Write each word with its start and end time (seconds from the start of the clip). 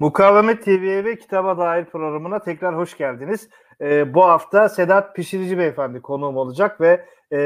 Mukavemet 0.00 0.64
TV 0.64 1.04
ve 1.04 1.18
kitaba 1.18 1.58
dair 1.58 1.84
programına 1.84 2.38
tekrar 2.38 2.76
hoş 2.76 2.96
geldiniz. 2.96 3.48
Ee, 3.80 4.14
bu 4.14 4.24
hafta 4.24 4.68
Sedat 4.68 5.16
Pişirici 5.16 5.58
Beyefendi 5.58 6.00
konuğum 6.00 6.36
olacak 6.36 6.80
ve 6.80 7.04
e, 7.32 7.38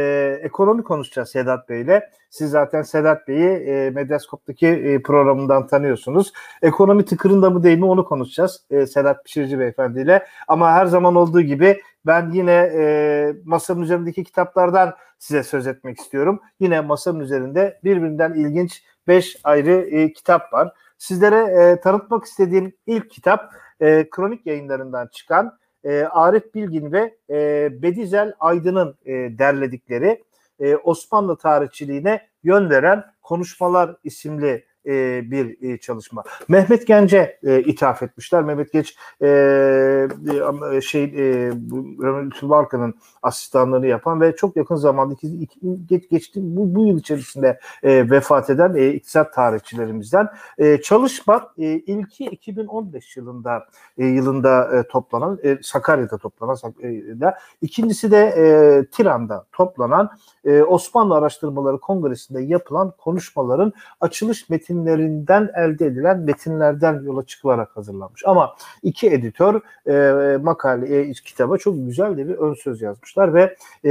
ekonomi 0.42 0.84
konuşacağız 0.84 1.28
Sedat 1.28 1.68
Bey 1.68 1.80
ile. 1.80 2.10
Siz 2.30 2.50
zaten 2.50 2.82
Sedat 2.82 3.28
Bey'i 3.28 3.48
e, 3.48 3.90
Medyaskop'taki 3.90 4.66
e, 4.66 5.02
programından 5.02 5.66
tanıyorsunuz. 5.66 6.32
Ekonomi 6.62 7.04
tıkırında 7.04 7.50
mı 7.50 7.62
değil 7.62 7.78
mi 7.78 7.84
onu 7.84 8.04
konuşacağız 8.04 8.64
e, 8.70 8.86
Sedat 8.86 9.24
Pişirici 9.24 9.58
Beyefendi 9.58 10.00
ile. 10.00 10.26
Ama 10.48 10.72
her 10.72 10.86
zaman 10.86 11.14
olduğu 11.14 11.40
gibi 11.40 11.80
ben 12.06 12.30
yine 12.30 12.70
e, 12.74 13.34
masanın 13.44 13.82
üzerindeki 13.82 14.24
kitaplardan 14.24 14.94
size 15.18 15.42
söz 15.42 15.66
etmek 15.66 15.98
istiyorum. 15.98 16.40
Yine 16.60 16.80
masanın 16.80 17.20
üzerinde 17.20 17.80
birbirinden 17.84 18.34
ilginç 18.34 18.82
5 19.08 19.36
ayrı 19.44 19.72
e, 19.72 20.12
kitap 20.12 20.52
var. 20.52 20.72
Sizlere 21.02 21.36
e, 21.36 21.80
tanıtmak 21.80 22.24
istediğim 22.24 22.72
ilk 22.86 23.10
kitap 23.10 23.52
e, 23.80 24.10
kronik 24.10 24.46
yayınlarından 24.46 25.06
çıkan 25.06 25.58
e, 25.84 26.02
Arif 26.02 26.54
Bilgin 26.54 26.92
ve 26.92 27.16
e, 27.30 27.68
Bedizel 27.82 28.34
Aydın'ın 28.40 28.96
e, 29.04 29.12
derledikleri 29.38 30.24
e, 30.60 30.76
Osmanlı 30.76 31.36
tarihçiliğine 31.36 32.28
yön 32.42 32.70
veren 32.70 33.04
Konuşmalar 33.22 33.96
isimli 34.04 34.64
e, 34.86 35.22
bir 35.30 35.72
e, 35.72 35.78
çalışma. 35.78 36.22
Mehmet 36.48 36.86
Gence 36.86 37.38
e, 37.42 37.60
ithaf 37.60 38.02
etmişler. 38.02 38.42
Mehmet 38.42 38.72
Geç 38.72 38.96
e, 39.22 39.28
e, 40.72 40.80
şey 40.80 41.04
e, 41.04 41.52
Lütfü 42.24 42.48
Barkan'ın 42.48 42.94
asistanlığını 43.22 43.86
yapan 43.86 44.20
ve 44.20 44.36
çok 44.36 44.56
yakın 44.56 44.74
zamanda 44.74 45.14
geç, 45.88 46.08
geçti 46.10 46.40
bu, 46.42 46.74
bu 46.74 46.86
yıl 46.86 46.98
içerisinde 46.98 47.60
e, 47.82 48.10
vefat 48.10 48.50
eden 48.50 48.74
e, 48.74 48.88
iktisat 48.88 49.34
tarihçilerimizden. 49.34 50.28
E, 50.58 50.82
çalışma 50.82 51.52
e, 51.58 51.64
ilki 51.66 52.24
2015 52.24 53.16
yılında 53.16 53.66
e, 53.98 54.06
yılında 54.06 54.78
e, 54.78 54.88
toplanan 54.88 55.38
e, 55.44 55.58
Sakarya'da 55.62 56.18
toplanan 56.18 56.56
e, 56.82 57.34
ikincisi 57.62 58.10
de 58.10 58.18
e, 58.18 58.44
Tiran'da 58.86 59.46
toplanan 59.52 60.10
e, 60.44 60.62
Osmanlı 60.62 61.14
Araştırmaları 61.14 61.78
Kongresi'nde 61.78 62.42
yapılan 62.42 62.92
konuşmaların 62.98 63.72
açılış 64.00 64.50
metinlerinden 64.72 65.50
elde 65.56 65.86
edilen 65.86 66.20
metinlerden 66.20 67.02
yola 67.02 67.26
çıkılarak 67.26 67.76
hazırlanmış. 67.76 68.22
Ama 68.26 68.56
iki 68.82 69.10
editör 69.10 69.60
e, 69.88 70.36
makale 70.36 71.00
e, 71.00 71.12
kitaba 71.12 71.58
çok 71.58 71.74
güzel 71.76 72.16
de 72.16 72.28
bir 72.28 72.34
ön 72.34 72.54
söz 72.54 72.82
yazmışlar 72.82 73.34
ve 73.34 73.56
e, 73.84 73.90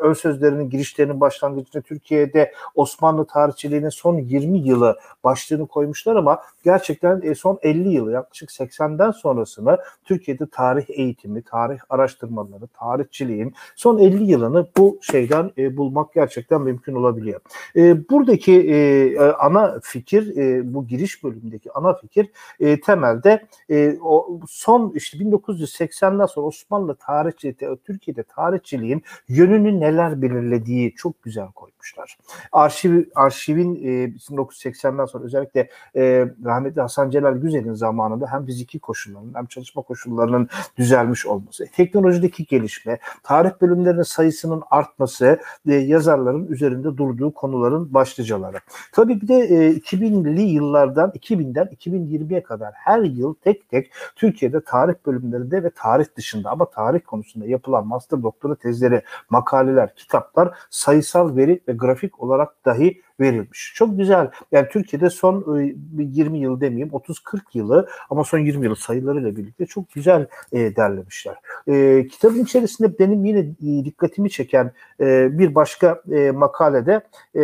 ön 0.00 0.12
sözlerinin 0.12 0.70
girişlerinin 0.70 1.20
başlangıcında 1.20 1.82
Türkiye'de 1.82 2.52
Osmanlı 2.74 3.24
tarihçiliğinin 3.24 3.88
son 3.88 4.18
20 4.18 4.58
yılı 4.58 4.98
başlığını 5.24 5.66
koymuşlar 5.66 6.16
ama 6.16 6.42
gerçekten 6.64 7.20
e, 7.22 7.34
son 7.34 7.58
50 7.62 7.88
yılı 7.88 8.12
yaklaşık 8.12 8.50
80'den 8.50 9.10
sonrasını 9.10 9.78
Türkiye'de 10.04 10.46
tarih 10.46 10.84
eğitimi, 10.88 11.42
tarih 11.42 11.78
araştırmaları, 11.90 12.66
tarihçiliğin 12.66 13.54
son 13.76 13.98
50 13.98 14.24
yılını 14.24 14.66
bu 14.76 14.98
şeyden 15.02 15.50
e, 15.58 15.76
bulmak 15.76 16.14
gerçekten 16.14 16.62
mümkün 16.62 16.94
olabiliyor. 16.94 17.40
E, 17.76 18.08
buradaki 18.08 18.52
e, 18.52 19.16
ana 19.50 19.80
fikir, 19.82 20.36
e, 20.36 20.74
bu 20.74 20.86
giriş 20.86 21.24
bölümündeki 21.24 21.72
ana 21.72 21.94
fikir 21.94 22.30
e, 22.60 22.80
temelde 22.80 23.46
e, 23.70 23.98
o 24.02 24.40
son 24.48 24.92
işte 24.94 25.18
1980'den 25.18 26.26
sonra 26.26 26.46
Osmanlı 26.46 26.94
tarihçiliği, 26.94 27.76
Türkiye'de 27.84 28.22
tarihçiliğin 28.22 29.02
yönünü 29.28 29.80
neler 29.80 30.22
belirlediği 30.22 30.94
çok 30.94 31.22
güzel 31.22 31.46
koymuşlar. 31.80 32.18
Arşiv, 32.52 33.04
arşivin 33.14 33.74
e, 33.74 33.88
1980'den 34.28 35.04
sonra 35.04 35.24
özellikle 35.24 35.68
e, 35.96 36.26
rahmetli 36.44 36.80
Hasan 36.80 37.10
Celal 37.10 37.36
Güzel'in 37.36 37.74
zamanında 37.74 38.26
hem 38.32 38.46
fiziki 38.46 38.78
koşullarının 38.78 39.34
hem 39.34 39.46
çalışma 39.46 39.82
koşullarının 39.82 40.48
düzelmiş 40.76 41.26
olması, 41.26 41.66
teknolojideki 41.76 42.44
gelişme, 42.44 42.98
tarih 43.22 43.50
bölümlerinin 43.60 44.02
sayısının 44.02 44.62
artması 44.70 45.40
e, 45.68 45.74
yazarların 45.74 46.46
üzerinde 46.46 46.96
durduğu 46.96 47.34
konuların 47.34 47.94
başlıcaları. 47.94 48.56
Tabii 48.92 49.20
bir 49.20 49.28
de 49.28 49.34
e, 49.34 49.72
2000'li 49.72 50.42
yıllardan 50.42 51.10
2000'den 51.10 51.66
2020'ye 51.66 52.42
kadar 52.42 52.72
her 52.74 53.00
yıl 53.00 53.34
tek 53.34 53.70
tek 53.70 53.92
Türkiye'de 54.16 54.60
tarih 54.60 54.94
bölümlerinde 55.06 55.62
ve 55.62 55.70
tarih 55.70 56.04
dışında 56.16 56.50
ama 56.50 56.70
tarih 56.70 57.00
konusunda 57.06 57.46
yapılan 57.46 57.86
master 57.86 58.22
doktora 58.22 58.54
tezleri, 58.54 59.02
makaleler, 59.30 59.94
kitaplar 59.94 60.54
sayısal 60.70 61.36
veri 61.36 61.60
ve 61.70 61.76
grafik 61.76 62.22
olarak 62.22 62.64
dahi 62.64 63.02
verilmiş. 63.20 63.72
Çok 63.76 63.98
güzel. 63.98 64.30
Yani 64.52 64.68
Türkiye'de 64.68 65.10
son 65.10 65.60
20 65.98 66.38
e, 66.38 66.40
yıl 66.40 66.60
demeyeyim 66.60 66.88
30-40 66.88 67.40
yılı 67.54 67.88
ama 68.10 68.24
son 68.24 68.38
20 68.38 68.66
yıl 68.66 68.74
sayılarıyla 68.74 69.36
birlikte 69.36 69.66
çok 69.66 69.92
güzel 69.92 70.26
e, 70.52 70.76
derlemişler. 70.76 71.36
E, 71.68 72.06
kitabın 72.06 72.38
içerisinde 72.38 72.98
benim 72.98 73.24
yine 73.24 73.38
e, 73.38 73.84
dikkatimi 73.84 74.30
çeken 74.30 74.72
e, 75.00 75.38
bir 75.38 75.54
başka 75.54 76.02
e, 76.12 76.30
makalede 76.30 77.00
e, 77.34 77.40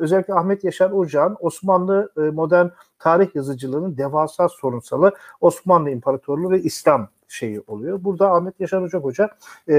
özellikle 0.00 0.34
Ahmet 0.34 0.64
Yaşar 0.64 0.90
Ocağ'ın 0.90 1.36
Osmanlı 1.40 2.12
e, 2.16 2.20
modern 2.20 2.66
tarih 2.98 3.34
yazıcılığının 3.34 3.96
devasa 3.96 4.48
sorunsalı 4.48 5.12
Osmanlı 5.40 5.90
İmparatorluğu 5.90 6.50
ve 6.50 6.60
İslam 6.60 7.08
şeyi 7.30 7.60
oluyor. 7.66 8.04
Burada 8.04 8.32
Ahmet 8.32 8.60
Yaşar 8.60 8.80
Ocak 8.80 9.04
Hoca 9.04 9.30
e, 9.68 9.74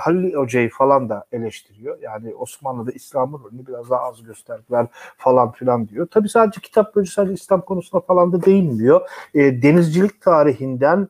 Halil 0.00 0.34
Hoca'yı 0.34 0.70
falan 0.70 1.08
da 1.08 1.24
eleştiriyor. 1.32 1.98
Yani 2.00 2.34
Osmanlı'da 2.34 2.92
İslam'ın 2.92 3.44
rolünü 3.44 3.66
biraz 3.66 3.90
daha 3.90 4.00
az 4.00 4.22
gösterdiler 4.22 4.86
falan 5.16 5.52
filan 5.52 5.88
diyor. 5.88 6.06
Tabii 6.10 6.28
sadece 6.28 6.60
kitap 6.60 6.96
bölücü 6.96 7.12
sadece 7.12 7.34
İslam 7.34 7.60
konusuna 7.60 8.00
falan 8.00 8.32
da 8.32 8.44
değinmiyor. 8.44 9.08
E, 9.34 9.62
denizcilik 9.62 10.20
tarihinden 10.20 11.08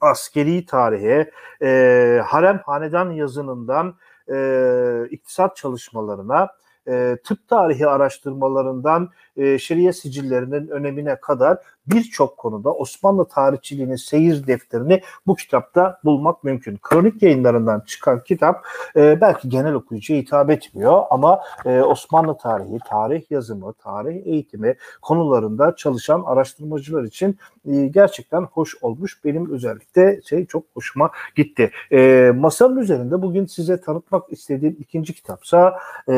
askeri 0.00 0.66
tarihe, 0.66 1.30
e, 1.62 2.20
harem 2.26 2.60
hanedan 2.66 3.10
yazınından 3.10 3.94
e, 4.32 5.06
iktisat 5.10 5.56
çalışmalarına, 5.56 6.48
e, 6.88 7.16
tıp 7.24 7.48
tarihi 7.48 7.86
araştırmalarından 7.86 9.10
e, 9.36 9.58
şeriye 9.58 9.92
sicillerinin 9.92 10.68
önemine 10.68 11.20
kadar 11.20 11.58
birçok 11.86 12.36
konuda 12.36 12.72
Osmanlı 12.74 13.28
tarihçiliğinin 13.28 13.96
seyir 13.96 14.46
defterini 14.46 15.02
bu 15.26 15.34
kitapta 15.36 16.00
bulmak 16.04 16.44
mümkün. 16.44 16.78
Kronik 16.82 17.22
yayınlarından 17.22 17.80
çıkan 17.86 18.22
kitap 18.24 18.66
e, 18.96 19.20
belki 19.20 19.48
genel 19.48 19.74
okuyucuya 19.74 20.20
hitap 20.20 20.50
etmiyor 20.50 21.02
ama 21.10 21.40
e, 21.64 21.80
Osmanlı 21.80 22.36
tarihi, 22.36 22.78
tarih 22.88 23.30
yazımı, 23.30 23.72
tarih 23.72 24.26
eğitimi 24.26 24.76
konularında 25.02 25.76
çalışan 25.76 26.22
araştırmacılar 26.26 27.04
için 27.04 27.38
e, 27.64 27.86
gerçekten 27.86 28.42
hoş 28.42 28.74
olmuş. 28.82 29.24
Benim 29.24 29.52
özellikle 29.52 30.22
şey 30.22 30.46
çok 30.46 30.64
hoşuma 30.74 31.10
gitti. 31.36 31.70
E, 31.92 32.30
masanın 32.36 32.76
üzerinde 32.76 33.22
bugün 33.22 33.46
size 33.46 33.80
tanıtmak 33.80 34.32
istediğim 34.32 34.76
ikinci 34.80 35.14
kitapsa 35.14 35.78
e, 36.08 36.12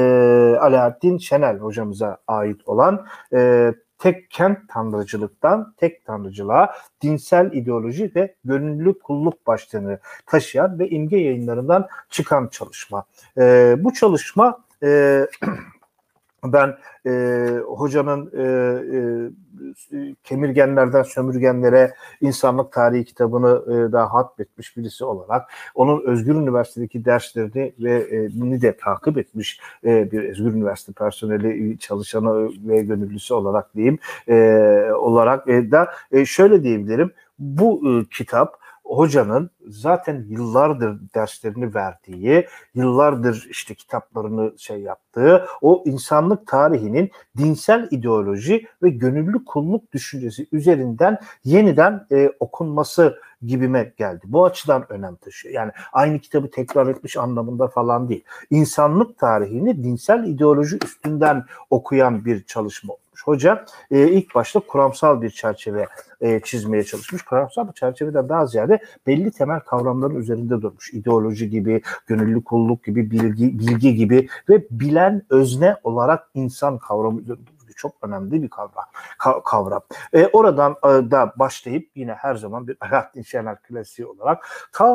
Alaaddin 0.61 1.19
Şenel 1.19 1.59
hocamıza 1.59 2.19
ait 2.27 2.69
olan 2.69 3.07
e, 3.33 3.73
tek 4.04 4.31
kent 4.31 4.59
tanrıcılıktan 4.69 5.75
tek 5.76 6.04
tanrıcılığa 6.04 6.75
dinsel 7.03 7.53
ideoloji 7.53 8.12
ve 8.16 8.34
gönüllü 8.44 8.98
kulluk 8.98 9.47
başlığını 9.47 9.98
taşıyan 10.26 10.78
ve 10.78 10.88
imge 10.88 11.16
yayınlarından 11.16 11.88
çıkan 12.10 12.48
çalışma. 12.48 13.04
E, 13.38 13.75
bu 13.78 13.92
çalışma 13.92 14.65
e, 14.82 15.26
ben 16.44 16.76
e, 17.06 17.10
hocanın 17.66 18.31
e, 18.37 18.42
e, 18.97 19.00
kemirgenlerden 20.25 21.03
sömürgenlere 21.03 21.95
insanlık 22.21 22.73
tarihi 22.73 23.05
kitabını 23.05 23.62
e, 23.67 23.93
daha 23.93 24.15
hatmetmiş 24.15 24.77
birisi 24.77 25.05
olarak 25.05 25.51
onun 25.75 26.03
Özgür 26.07 26.35
Üniversitedeki 26.35 27.05
derslerini 27.05 27.73
ve 27.79 27.95
e, 28.11 28.63
de 28.63 28.77
takip 28.77 29.19
etmiş 29.19 29.61
e, 29.84 30.13
bir 30.13 30.25
Özgür 30.25 30.55
Üniversite 30.55 30.93
personeli 30.93 31.79
çalışanı 31.79 32.51
ve 32.69 32.83
gönüllüsü 32.83 33.34
olarak 33.34 33.75
diyeyim 33.75 33.99
e, 34.29 34.34
olarak 34.93 35.49
e, 35.49 35.71
da 35.71 35.89
e, 36.13 36.25
şöyle 36.25 36.63
diyebilirim. 36.63 37.13
Bu 37.39 37.81
e, 37.91 38.04
kitap 38.10 38.64
hocanın 38.84 39.51
zaten 39.66 40.25
yıllardır 40.28 41.01
derslerini 41.15 41.75
verdiği, 41.75 42.47
yıllardır 42.75 43.47
işte 43.51 43.75
kitaplarını 43.75 44.59
şey 44.59 44.81
yaptığı 44.81 45.47
o 45.60 45.83
insanlık 45.86 46.47
tarihinin 46.47 47.10
dinsel 47.39 47.89
ideoloji 47.91 48.66
ve 48.83 48.91
gönüllü 48.91 49.45
kulluk 49.45 49.92
düşüncesi 49.92 50.47
üzerinden 50.53 51.19
yeniden 51.45 52.07
e, 52.13 52.31
okunması 52.41 53.19
gibime 53.47 53.93
geldi. 53.97 54.21
Bu 54.25 54.45
açıdan 54.45 54.93
önem 54.93 55.17
taşıyor. 55.17 55.55
Yani 55.55 55.73
aynı 55.93 56.19
kitabı 56.19 56.51
tekrar 56.51 56.87
etmiş 56.87 57.17
anlamında 57.17 57.69
falan 57.69 58.09
değil. 58.09 58.25
İnsanlık 58.51 59.19
tarihini 59.19 59.85
dinsel 59.85 60.25
ideoloji 60.25 60.79
üstünden 60.85 61.45
okuyan 61.71 62.25
bir 62.25 62.45
çalışma 62.45 62.95
Hoca 63.25 63.65
e, 63.91 64.09
ilk 64.09 64.35
başta 64.35 64.61
kuramsal 64.61 65.23
bir 65.23 65.31
çerçeve 65.31 65.87
e, 66.21 66.41
çizmeye 66.41 66.85
çalışmış. 66.85 67.23
Kuramsal 67.23 67.69
bir 67.69 67.73
çerçeveden 67.73 68.29
daha 68.29 68.47
ziyade 68.47 68.79
belli 69.07 69.31
temel 69.31 69.61
kavramların 69.61 70.15
üzerinde 70.15 70.63
durmuş. 70.63 70.95
İdeoloji 70.95 71.51
gibi, 71.51 71.83
gönüllü 72.07 72.45
kulluk 72.45 72.85
gibi, 72.85 73.11
bilgi, 73.11 73.59
bilgi 73.59 73.95
gibi 73.95 74.29
ve 74.49 74.65
bilen 74.71 75.23
özne 75.31 75.77
olarak 75.85 76.29
insan 76.35 76.79
kavramı 76.79 77.21
üzerinde 77.21 77.51
çok 77.76 77.92
önemli 78.03 78.42
bir 78.42 78.48
kavram. 78.48 78.84
kavram. 79.44 79.82
E, 80.12 80.26
oradan 80.26 80.76
e, 80.84 80.88
da 80.88 81.32
başlayıp 81.36 81.91
yine 81.94 82.12
her 82.12 82.34
zaman 82.34 82.68
bir 82.68 82.76
Alaaddin 82.80 83.22
Şener 83.22 83.62
klasiği 83.62 84.06
olarak 84.06 84.48
ta 84.72 84.86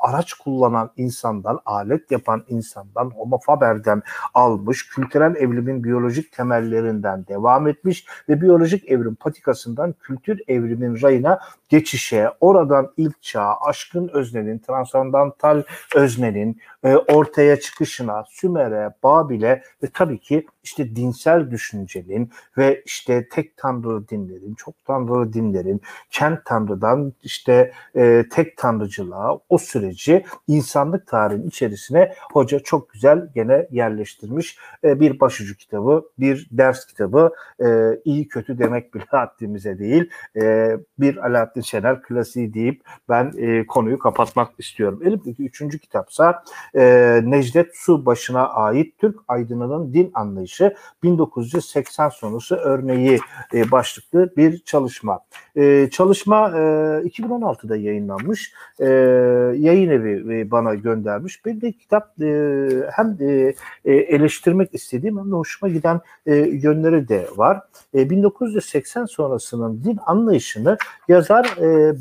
araç 0.00 0.32
kullanan 0.34 0.90
insandan, 0.96 1.60
alet 1.64 2.10
yapan 2.10 2.44
insandan, 2.48 3.10
Homo 3.10 3.38
faber'den 3.38 4.02
almış, 4.34 4.88
kültürel 4.88 5.36
evrimin 5.36 5.84
biyolojik 5.84 6.32
temellerinden 6.32 7.26
devam 7.26 7.68
etmiş 7.68 8.06
ve 8.28 8.40
biyolojik 8.40 8.90
evrim 8.90 9.14
patikasından 9.14 9.94
kültür 10.02 10.40
evrimin 10.48 11.02
rayına 11.02 11.40
geçişe, 11.68 12.30
oradan 12.40 12.92
ilk 12.96 13.22
çağ, 13.22 13.54
aşkın 13.60 14.08
öznenin, 14.08 14.58
transandantal 14.58 15.62
öznenin 15.94 16.60
e, 16.84 16.96
ortaya 16.96 17.60
çıkışına, 17.60 18.24
Sümer'e, 18.28 18.90
Babil'e 19.02 19.62
ve 19.82 19.86
tabii 19.94 20.18
ki 20.18 20.46
işte 20.62 20.96
dinsel 20.96 21.50
düşüncenin 21.50 22.21
ve 22.58 22.82
işte 22.86 23.28
tek 23.28 23.56
tanrı 23.56 24.08
dinlerin, 24.08 24.54
çok 24.54 24.84
tanrı 24.84 25.32
dinlerin, 25.32 25.80
kent 26.10 26.44
tanrıdan 26.44 27.12
işte 27.22 27.72
e, 27.96 28.24
tek 28.32 28.56
tanrıcılığa 28.56 29.38
o 29.48 29.58
süreci 29.58 30.24
insanlık 30.48 31.06
tarihinin 31.06 31.48
içerisine 31.48 32.12
hoca 32.32 32.58
çok 32.58 32.90
güzel 32.90 33.28
gene 33.34 33.66
yerleştirmiş 33.70 34.58
e, 34.84 35.00
bir 35.00 35.20
başucu 35.20 35.56
kitabı, 35.56 36.04
bir 36.18 36.48
ders 36.50 36.86
kitabı, 36.86 37.30
e, 37.64 37.66
iyi 38.04 38.28
kötü 38.28 38.58
demek 38.58 38.94
bile 38.94 39.04
haddimize 39.08 39.78
değil, 39.78 40.10
e, 40.36 40.76
bir 40.98 41.16
Alaaddin 41.16 41.60
Şener 41.60 42.02
klasiği 42.02 42.54
deyip 42.54 42.82
ben 43.08 43.32
e, 43.36 43.66
konuyu 43.66 43.98
kapatmak 43.98 44.50
istiyorum. 44.58 45.00
Elimdeki 45.04 45.44
üçüncü 45.44 45.78
kitapsa 45.78 46.44
e, 46.74 46.82
Necdet 47.24 47.76
Su 47.76 48.06
başına 48.06 48.48
ait 48.48 48.98
Türk 48.98 49.20
aydınının 49.28 49.94
din 49.94 50.10
anlayışı 50.14 50.74
1980 51.02 52.08
sonrası 52.12 52.56
örneği 52.56 53.18
e, 53.54 53.70
başlıklı 53.70 54.36
bir 54.36 54.58
çalışma. 54.58 55.20
E, 55.56 55.88
çalışma 55.90 56.48
e, 56.48 56.60
2016'da 57.08 57.76
yayınlanmış. 57.76 58.52
E, 58.80 58.86
yayın 59.58 59.90
evi 59.90 60.40
e, 60.40 60.50
bana 60.50 60.74
göndermiş. 60.74 61.44
Bir 61.46 61.60
de 61.60 61.72
kitap 61.72 62.22
e, 62.22 62.68
hem 62.92 63.16
e, 63.20 63.54
e 63.84 63.94
eleştirmek 63.94 64.74
istediğim 64.74 65.18
hem 65.18 65.30
de 65.30 65.34
hoşuma 65.34 65.72
giden 65.72 66.00
e, 66.26 66.34
yönleri 66.36 67.08
de 67.08 67.26
var. 67.36 67.60
E, 67.94 68.10
1980 68.10 69.04
sonrasının 69.04 69.84
din 69.84 69.98
anlayışını 70.06 70.76
yazar 71.08 71.56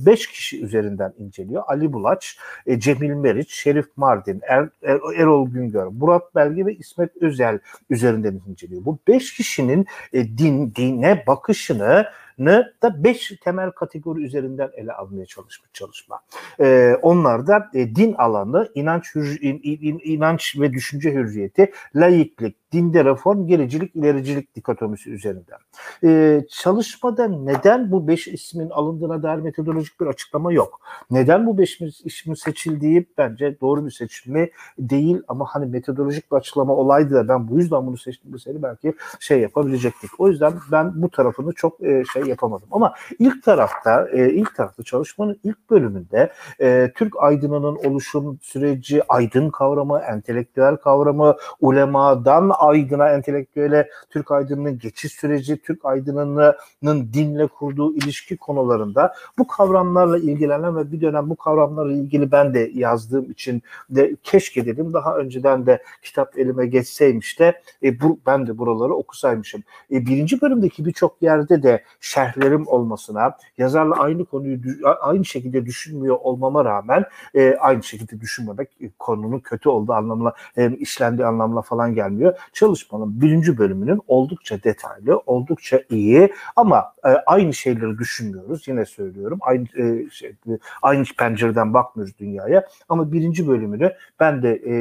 5 0.05 0.27
e, 0.27 0.31
kişi 0.31 0.63
üzerinden 0.63 1.13
inceliyor. 1.19 1.63
Ali 1.67 1.93
Bulaç, 1.93 2.37
e, 2.65 2.79
Cemil 2.79 3.09
Meriç, 3.09 3.53
Şerif 3.53 3.85
Mardin, 3.95 4.41
er, 4.47 4.69
er, 4.83 4.99
Erol 5.15 5.49
Güngör, 5.49 5.87
Murat 5.87 6.35
Belge 6.35 6.65
ve 6.65 6.75
İsmet 6.75 7.17
Özel 7.21 7.59
üzerinden 7.89 8.41
inceliyor. 8.47 8.85
Bu 8.85 8.99
5 9.07 9.33
kişinin 9.33 9.85
e, 10.13 10.37
din, 10.37 10.75
dine 10.75 11.23
bakışını 11.27 12.07
da 12.83 13.03
beş 13.03 13.33
temel 13.43 13.71
kategori 13.71 14.23
üzerinden 14.23 14.69
ele 14.73 14.93
almaya 14.93 15.25
çalışmış 15.25 15.69
çalışma. 15.73 16.19
Ee, 16.59 16.97
onlar 17.01 17.47
da 17.47 17.69
e, 17.73 17.95
din 17.95 18.13
alanı, 18.13 18.69
inanç, 18.75 19.15
hür, 19.15 19.41
in, 19.41 19.59
in, 19.63 20.01
inanç 20.03 20.59
ve 20.59 20.73
düşünce 20.73 21.13
hürriyeti, 21.13 21.71
laiklik, 21.95 22.55
dinde 22.71 23.05
reform, 23.05 23.47
gericilik, 23.47 23.95
ilericilik 23.95 24.55
dikotomisi 24.55 25.11
üzerinden. 25.11 25.57
Ee, 26.03 26.45
çalışmada 26.49 27.27
neden 27.27 27.91
bu 27.91 28.07
beş 28.07 28.27
ismin 28.27 28.69
alındığına 28.69 29.23
dair 29.23 29.39
metodolojik 29.39 30.01
bir 30.01 30.05
açıklama 30.05 30.53
yok. 30.53 30.79
Neden 31.11 31.45
bu 31.45 31.57
beş 31.57 31.81
ismin 31.81 32.35
seçildiği 32.35 33.05
bence 33.17 33.59
doğru 33.61 33.85
bir 33.85 33.91
seçimi 33.91 34.49
değil 34.79 35.21
ama 35.27 35.45
hani 35.49 35.65
metodolojik 35.65 36.31
bir 36.31 36.37
açıklama 36.37 36.73
olaydı 36.73 37.15
da 37.15 37.27
ben 37.27 37.47
bu 37.47 37.59
yüzden 37.59 37.87
bunu 37.87 37.97
seçtim 37.97 38.33
deseydi 38.33 38.63
belki 38.63 38.93
şey 39.19 39.39
yapabilecektik. 39.39 40.19
O 40.19 40.29
yüzden 40.29 40.53
ben 40.71 41.01
bu 41.01 41.09
tarafını 41.09 41.53
çok 41.53 41.83
e, 41.83 42.03
şey 42.13 42.23
yapamadım. 42.31 42.67
Ama 42.71 42.93
ilk 43.19 43.43
tarafta 43.43 44.07
e, 44.11 44.29
ilk 44.29 44.55
tarafta 44.55 44.83
çalışmanın 44.83 45.39
ilk 45.43 45.69
bölümünde 45.69 46.31
e, 46.61 46.91
Türk 46.95 47.13
aydınının 47.19 47.75
oluşum 47.75 48.39
süreci, 48.41 49.01
aydın 49.09 49.49
kavramı, 49.49 49.99
entelektüel 49.99 50.77
kavramı, 50.77 51.35
ulemadan 51.59 52.51
aydına, 52.59 53.09
entelektüele, 53.09 53.89
Türk 54.09 54.31
aydınının 54.31 54.79
geçiş 54.79 55.11
süreci, 55.11 55.61
Türk 55.61 55.85
aydınının 55.85 57.13
dinle 57.13 57.47
kurduğu 57.47 57.95
ilişki 57.95 58.37
konularında 58.37 59.13
bu 59.37 59.47
kavramlarla 59.47 60.17
ilgilenen 60.17 60.75
ve 60.75 60.91
bir 60.91 61.01
dönem 61.01 61.29
bu 61.29 61.35
kavramlarla 61.35 61.93
ilgili 61.93 62.31
ben 62.31 62.53
de 62.53 62.71
yazdığım 62.73 63.31
için 63.31 63.61
de 63.89 64.15
keşke 64.23 64.65
dedim 64.65 64.93
daha 64.93 65.17
önceden 65.17 65.65
de 65.65 65.83
kitap 66.03 66.37
elime 66.37 66.67
geçseymiş 66.67 67.39
de 67.39 67.61
e, 67.83 68.01
bu, 68.01 68.19
ben 68.25 68.47
de 68.47 68.57
buraları 68.57 68.93
okusaymışım. 68.93 69.63
E, 69.91 70.05
birinci 70.05 70.41
bölümdeki 70.41 70.85
birçok 70.85 71.21
yerde 71.21 71.63
de 71.63 71.83
şerhlerim 72.11 72.67
olmasına, 72.67 73.37
yazarla 73.57 73.95
aynı 73.95 74.25
konuyu 74.25 74.59
aynı 75.01 75.25
şekilde 75.25 75.65
düşünmüyor 75.65 76.17
olmama 76.21 76.65
rağmen 76.65 77.05
e, 77.35 77.55
aynı 77.55 77.83
şekilde 77.83 78.21
düşünmemek 78.21 78.69
e, 78.81 78.89
konunun 78.99 79.39
kötü 79.39 79.69
olduğu 79.69 79.93
anlamına, 79.93 80.33
e, 80.57 80.71
işlendiği 80.71 81.27
anlamına 81.27 81.61
falan 81.61 81.95
gelmiyor 81.95 82.33
çalışmanın 82.53 83.21
birinci 83.21 83.57
bölümünün 83.57 84.01
oldukça 84.07 84.63
detaylı, 84.63 85.17
oldukça 85.25 85.81
iyi 85.89 86.33
ama 86.55 86.93
e, 87.05 87.09
aynı 87.09 87.53
şeyleri 87.53 87.97
düşünmüyoruz. 87.97 88.67
Yine 88.67 88.85
söylüyorum. 88.85 89.39
Aynı 89.41 89.65
e, 89.77 90.09
şey, 90.09 90.35
aynı 90.81 91.03
pencereden 91.17 91.73
bakmıyoruz 91.73 92.19
dünyaya. 92.19 92.67
Ama 92.89 93.11
birinci 93.11 93.47
bölümünü 93.47 93.93
ben 94.19 94.43
de 94.43 94.61
e, 94.67 94.73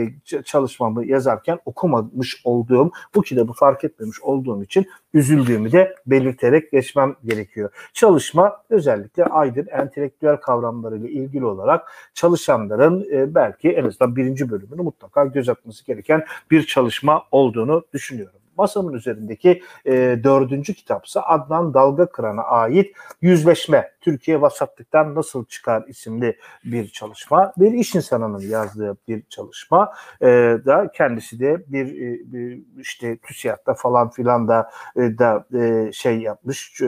çalışmamı 0.43 1.07
yazarken 1.07 1.59
okumamış 1.65 2.41
olduğum, 2.45 2.91
bu 3.15 3.23
kitabı 3.23 3.53
fark 3.53 3.85
etmemiş 3.85 4.21
olduğum 4.21 4.63
için 4.63 4.87
üzüldüğümü 5.15 5.73
de 5.73 5.95
belirterek 6.07 6.73
geçmem 6.73 7.17
gerekiyor. 7.25 7.71
Çalışma 7.93 8.63
özellikle 8.71 9.25
aydın 9.25 9.67
entelektüel 9.71 10.37
kavramlarıyla 10.37 11.09
ilgili 11.09 11.45
olarak 11.45 11.93
çalışanların 12.15 13.07
e, 13.13 13.35
belki 13.35 13.71
en 13.71 13.85
azından 13.85 14.17
birinci 14.17 14.51
bölümünü 14.51 14.83
mutlaka 14.83 15.25
göz 15.25 15.49
atması 15.49 15.87
gereken 15.87 16.25
bir 16.51 16.67
çalışma 16.67 17.23
olduğunu 17.31 17.85
düşünüyorum 17.93 18.40
masamın 18.57 18.93
üzerindeki 18.93 19.63
e, 19.87 19.93
dördüncü 20.25 20.75
kitapsa 20.75 21.21
Adnan 21.21 21.75
Dalga 21.75 22.07
Kıran'a 22.07 22.43
ait 22.43 22.97
Yüzleşme, 23.23 23.91
Türkiye 24.01 24.41
Vasatlıktan 24.41 25.15
Nasıl 25.15 25.45
Çıkar 25.45 25.85
isimli 25.89 26.37
bir 26.65 26.89
çalışma. 26.89 27.53
Bir 27.57 27.73
iş 27.73 27.95
insanının 27.95 28.41
yazdığı 28.41 28.97
bir 29.09 29.23
çalışma. 29.29 29.93
E, 30.21 30.27
da 30.67 30.91
kendisi 30.95 31.41
de 31.41 31.65
bir, 31.67 31.87
e, 31.87 32.33
bir 32.33 32.63
işte 32.79 33.17
TÜSİAD'da 33.17 33.75
falan 33.75 34.11
filan 34.11 34.49
da 34.49 34.71
e, 34.97 35.01
da 35.01 35.45
e, 35.59 35.93
şey 35.93 36.19
yapmış. 36.19 36.81
E, 36.81 36.87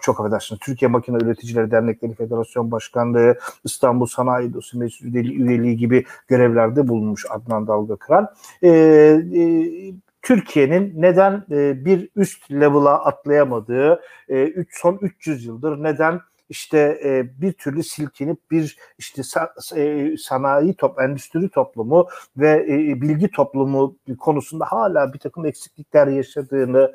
çok 0.00 0.20
affedersiniz. 0.20 0.60
Türkiye 0.60 0.88
Makine 0.88 1.16
Üreticileri 1.16 1.70
Dernekleri 1.70 2.14
Federasyon 2.14 2.70
Başkanlığı, 2.70 3.38
İstanbul 3.64 4.06
Sanayi 4.06 4.48
Odası 4.48 4.78
Meclis 4.78 5.02
üyeliği 5.02 5.76
gibi 5.76 6.04
görevlerde 6.28 6.88
bulunmuş 6.88 7.26
Adnan 7.30 7.66
Dalga 7.66 7.96
Kıran. 7.96 8.28
E, 8.62 8.68
e, 8.68 10.09
Türkiye'nin 10.22 11.02
neden 11.02 11.46
e, 11.50 11.84
bir 11.84 12.08
üst 12.16 12.52
level'a 12.52 13.04
atlayamadığı, 13.04 14.00
e, 14.30 14.54
son 14.70 14.98
300 15.02 15.46
yıldır 15.46 15.82
neden 15.82 16.20
işte 16.50 17.00
e, 17.04 17.40
bir 17.40 17.52
türlü 17.52 17.82
silkinip 17.82 18.50
bir 18.50 18.76
işte 18.98 19.22
sa, 19.22 19.54
e, 19.76 20.16
sanayi 20.16 20.74
top, 20.74 21.00
endüstri 21.00 21.48
toplumu 21.48 22.08
ve 22.36 22.66
e, 22.68 23.00
bilgi 23.00 23.30
toplumu 23.30 23.96
konusunda 24.18 24.64
hala 24.64 25.12
bir 25.12 25.18
takım 25.18 25.46
eksiklikler 25.46 26.06
yaşadığını 26.06 26.92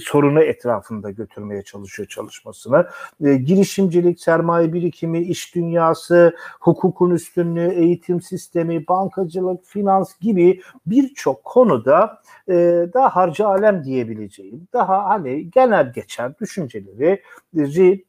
sorunu 0.00 0.42
etrafında 0.42 1.10
götürmeye 1.10 1.62
çalışıyor 1.62 2.08
çalışmasını. 2.08 2.86
E, 3.24 3.34
girişimcilik, 3.34 4.20
sermaye 4.20 4.72
birikimi, 4.72 5.22
iş 5.22 5.54
dünyası, 5.54 6.36
hukukun 6.60 7.10
üstünlüğü, 7.10 7.72
eğitim 7.72 8.20
sistemi, 8.20 8.88
bankacılık, 8.88 9.64
finans 9.66 10.18
gibi 10.20 10.60
birçok 10.86 11.44
konuda 11.44 12.22
e, 12.48 12.54
daha 12.94 13.16
harcı 13.16 13.46
alem 13.46 13.84
diyebileceğim, 13.84 14.68
daha 14.72 15.04
hani 15.04 15.50
genel 15.50 15.92
geçen 15.92 16.34
düşünceleri 16.40 17.22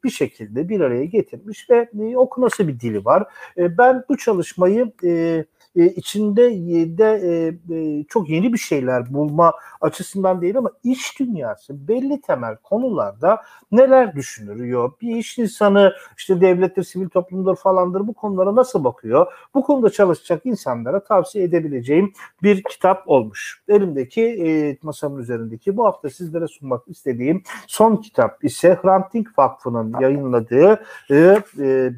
bir 0.04 0.10
şekilde 0.10 0.68
bir 0.68 0.80
araya 0.86 1.04
getirmiş 1.04 1.70
ve 1.70 1.88
e, 2.00 2.16
okunası 2.16 2.68
bir 2.68 2.80
dili 2.80 3.04
var. 3.04 3.24
E, 3.58 3.78
ben 3.78 4.04
bu 4.08 4.16
çalışmayı 4.16 4.92
e, 5.04 5.44
e, 5.76 5.86
içinde 5.86 6.50
de 6.98 7.20
e, 7.24 7.74
e, 7.74 8.04
çok 8.04 8.28
yeni 8.28 8.52
bir 8.52 8.58
şeyler 8.58 9.14
bulma 9.14 9.52
açısından 9.80 10.40
değil 10.40 10.58
ama 10.58 10.70
iş 10.84 11.20
dünyası 11.20 11.88
belli 11.88 12.20
temel 12.20 12.56
konularda 12.56 13.42
neler 13.72 14.14
düşünülüyor? 14.14 14.92
Bir 15.00 15.16
iş 15.16 15.38
insanı 15.38 15.92
işte 16.18 16.40
devlettir, 16.40 16.82
sivil 16.82 17.08
toplumdur 17.08 17.56
falandır 17.56 18.06
bu 18.06 18.14
konulara 18.14 18.54
nasıl 18.54 18.84
bakıyor? 18.84 19.32
Bu 19.54 19.62
konuda 19.62 19.90
çalışacak 19.90 20.40
insanlara 20.44 21.04
tavsiye 21.04 21.44
edebileceğim 21.44 22.12
bir 22.42 22.62
kitap 22.62 23.02
olmuş. 23.06 23.62
Elimdeki 23.68 24.22
e, 24.22 24.78
masamın 24.82 25.18
üzerindeki 25.18 25.76
bu 25.76 25.84
hafta 25.84 26.10
sizlere 26.10 26.46
sunmak 26.48 26.88
istediğim 26.88 27.42
son 27.66 27.96
kitap 27.96 28.44
ise 28.44 28.78
Hrant 28.82 29.14
Dink 29.14 29.38
Vakfı'nın 29.38 30.00
yayınladığı 30.00 30.80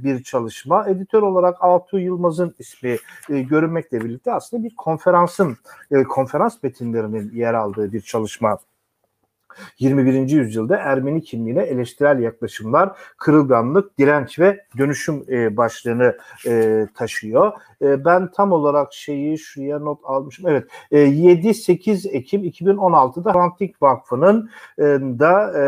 bir 0.03 0.23
çalışma. 0.23 0.89
Editör 0.89 1.23
olarak 1.23 1.57
Altuğ 1.61 1.99
Yılmaz'ın 1.99 2.55
ismi 2.59 2.97
e, 3.31 3.43
görünmekle 3.69 4.05
birlikte 4.05 4.33
aslında 4.33 4.65
bir 4.65 4.75
konferansın, 4.77 5.57
e, 5.91 6.03
konferans 6.03 6.63
metinlerinin 6.63 7.33
yer 7.33 7.55
aldığı 7.55 7.93
bir 7.93 8.01
çalışma 8.01 8.59
21. 9.79 10.29
yüzyılda 10.31 10.77
Ermeni 10.77 11.23
kimliğine 11.23 11.63
eleştirel 11.63 12.19
yaklaşımlar, 12.19 12.91
kırılganlık, 13.17 13.99
direnç 13.99 14.39
ve 14.39 14.65
dönüşüm 14.79 15.25
e, 15.29 15.57
başlığını 15.57 16.19
e, 16.47 16.87
taşıyor. 16.95 17.53
E, 17.83 18.05
ben 18.05 18.31
tam 18.31 18.53
olarak 18.53 18.93
şeyi 18.93 19.39
şuraya 19.39 19.79
not 19.79 19.99
almışım. 20.05 20.49
Evet, 20.49 20.65
e, 20.91 20.99
7-8 20.99 22.09
Ekim 22.09 22.45
2016'da 22.45 23.35
Hrant 23.35 23.83
Vakfı'nın 23.83 24.51
e, 24.79 24.83
da 25.19 25.53
e, 25.59 25.63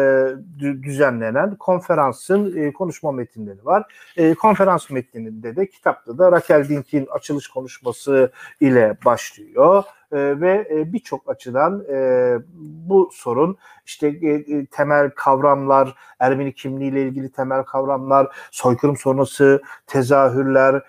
düzenlenen 0.83 1.57
konferansın 1.57 2.57
e, 2.57 2.73
konuşma 2.73 3.13
metinleri 3.13 3.65
var. 3.65 3.85
E, 4.17 4.35
konferans 4.35 4.91
metninde 4.91 5.57
de 5.57 5.67
kitapta 5.67 6.19
da 6.19 6.33
Raquel 6.33 6.69
Dink'in 6.69 7.07
açılış 7.07 7.49
konuşması 7.49 8.33
ile 8.61 8.97
başlıyor 9.05 9.85
e, 10.13 10.41
ve 10.41 10.69
e, 10.71 10.93
birçok 10.93 11.31
açıdan 11.31 11.85
e, 11.93 12.37
bu 12.55 13.11
sorun 13.13 13.57
işte 13.87 14.09
e, 14.09 14.67
temel 14.67 15.11
kavramlar, 15.11 15.95
Ermeni 16.19 16.55
kimliğiyle 16.55 17.03
ilgili 17.03 17.33
temel 17.33 17.63
kavramlar, 17.63 18.37
soykırım 18.51 18.97
sonrası 18.97 19.63
tezahürler, 19.87 20.83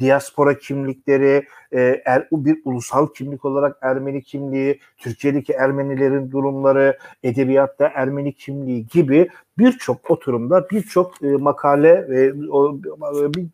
diaspora 0.00 0.58
kimlikleri, 0.58 1.46
e, 1.72 2.02
er, 2.04 2.28
bir 2.32 2.58
ulusal 2.64 3.06
kimlik 3.06 3.44
olarak 3.44 3.78
Ermeni 3.82 4.22
kimliği, 4.22 4.80
Türkiye'deki 4.98 5.52
Ermenilerin 5.52 6.30
durumları, 6.30 6.98
edebiyatta 7.22 7.92
Ermeni 7.94 8.32
kimliği 8.32 8.86
gibi 8.86 9.28
birçok 9.58 10.10
oturumda 10.10 10.70
birçok 10.70 11.22
e, 11.22 11.26
makale 11.26 12.08
ve 12.08 12.32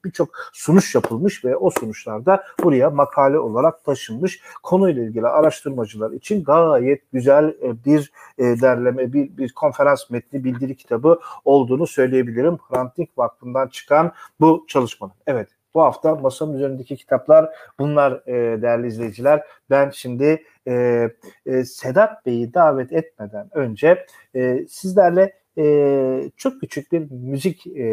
birçok 0.04 0.28
sunuş 0.52 0.94
yapılmış 0.94 1.44
ve 1.44 1.56
o 1.56 1.70
sunuçlarda 1.70 2.44
buraya 2.62 2.90
makale 2.90 3.38
olarak 3.38 3.84
taşınmış. 3.84 4.40
Konuyla 4.62 5.02
ilgili 5.02 5.26
araştırmacılar 5.26 6.10
için 6.10 6.44
gayet 6.44 7.12
güzel 7.12 7.44
e, 7.62 7.84
bir 7.84 8.12
e, 8.38 8.44
derleme, 8.44 9.12
bir, 9.12 9.36
bir 9.36 9.52
konferans 9.52 10.10
metni, 10.10 10.44
bildiri 10.44 10.76
kitabı 10.76 11.20
olduğunu 11.44 11.86
söyleyebilirim. 11.86 12.58
Hrant 12.70 12.92
Vakfı'ndan 13.16 13.68
çıkan 13.68 14.12
bu 14.40 14.64
çalışmanın. 14.68 15.14
Evet, 15.26 15.48
bu 15.76 15.82
hafta 15.82 16.14
masanın 16.14 16.54
üzerindeki 16.54 16.96
kitaplar 16.96 17.50
bunlar 17.78 18.12
e, 18.26 18.62
değerli 18.62 18.86
izleyiciler. 18.86 19.42
Ben 19.70 19.90
şimdi 19.90 20.42
e, 20.68 21.08
e, 21.46 21.64
Sedat 21.64 22.26
Bey'i 22.26 22.54
davet 22.54 22.92
etmeden 22.92 23.48
önce 23.52 24.06
e, 24.34 24.66
sizlerle 24.68 25.32
e, 25.58 26.30
çok 26.36 26.60
küçük 26.60 26.92
bir 26.92 27.10
müzik 27.10 27.66
e, 27.66 27.86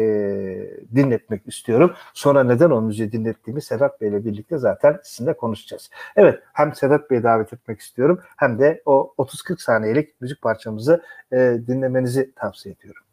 dinletmek 0.94 1.48
istiyorum. 1.48 1.94
Sonra 2.14 2.44
neden 2.44 2.70
o 2.70 2.80
müziği 2.82 3.12
dinlettiğimi 3.12 3.62
Sedat 3.62 4.00
Bey 4.00 4.08
ile 4.08 4.24
birlikte 4.24 4.58
zaten 4.58 5.00
sizinle 5.02 5.36
konuşacağız. 5.36 5.90
Evet 6.16 6.38
hem 6.52 6.74
Sedat 6.74 7.10
Bey'i 7.10 7.22
davet 7.22 7.52
etmek 7.52 7.80
istiyorum 7.80 8.20
hem 8.36 8.58
de 8.58 8.82
o 8.86 9.14
30-40 9.18 9.62
saniyelik 9.62 10.20
müzik 10.20 10.42
parçamızı 10.42 11.02
e, 11.32 11.36
dinlemenizi 11.66 12.32
tavsiye 12.34 12.74
ediyorum. 12.74 13.03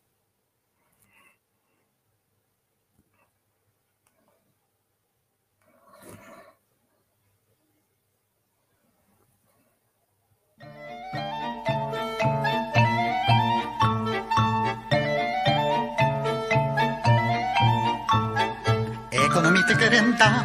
Tıkırında, 20.22 20.44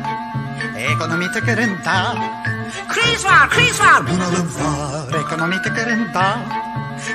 ekonomi 0.78 1.32
tıkırında. 1.32 2.14
Kriz 2.88 3.24
var, 3.24 3.50
kriz 3.50 3.80
var, 3.80 4.02
bunalım 4.06 4.50
var. 4.54 5.20
Ekonomi 5.20 5.62
tıkırında, 5.62 6.38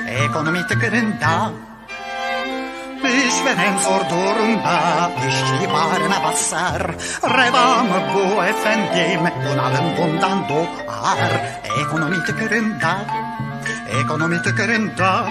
ekonomi 0.06 0.66
tıkırında. 0.66 1.50
İşveren 3.28 3.78
zor 3.78 4.00
durumda, 4.10 5.10
işçi 5.28 5.72
bağrına 5.72 6.24
basar. 6.24 6.82
Revam 7.22 7.86
bu 8.14 8.44
efendim, 8.44 9.20
bunalım 9.20 9.96
bundan 9.98 10.48
doğar. 10.48 11.18
Ekonomi 11.80 12.24
tıkırında, 12.24 12.98
ekonomi 14.00 14.42
tıkırında. 14.42 15.28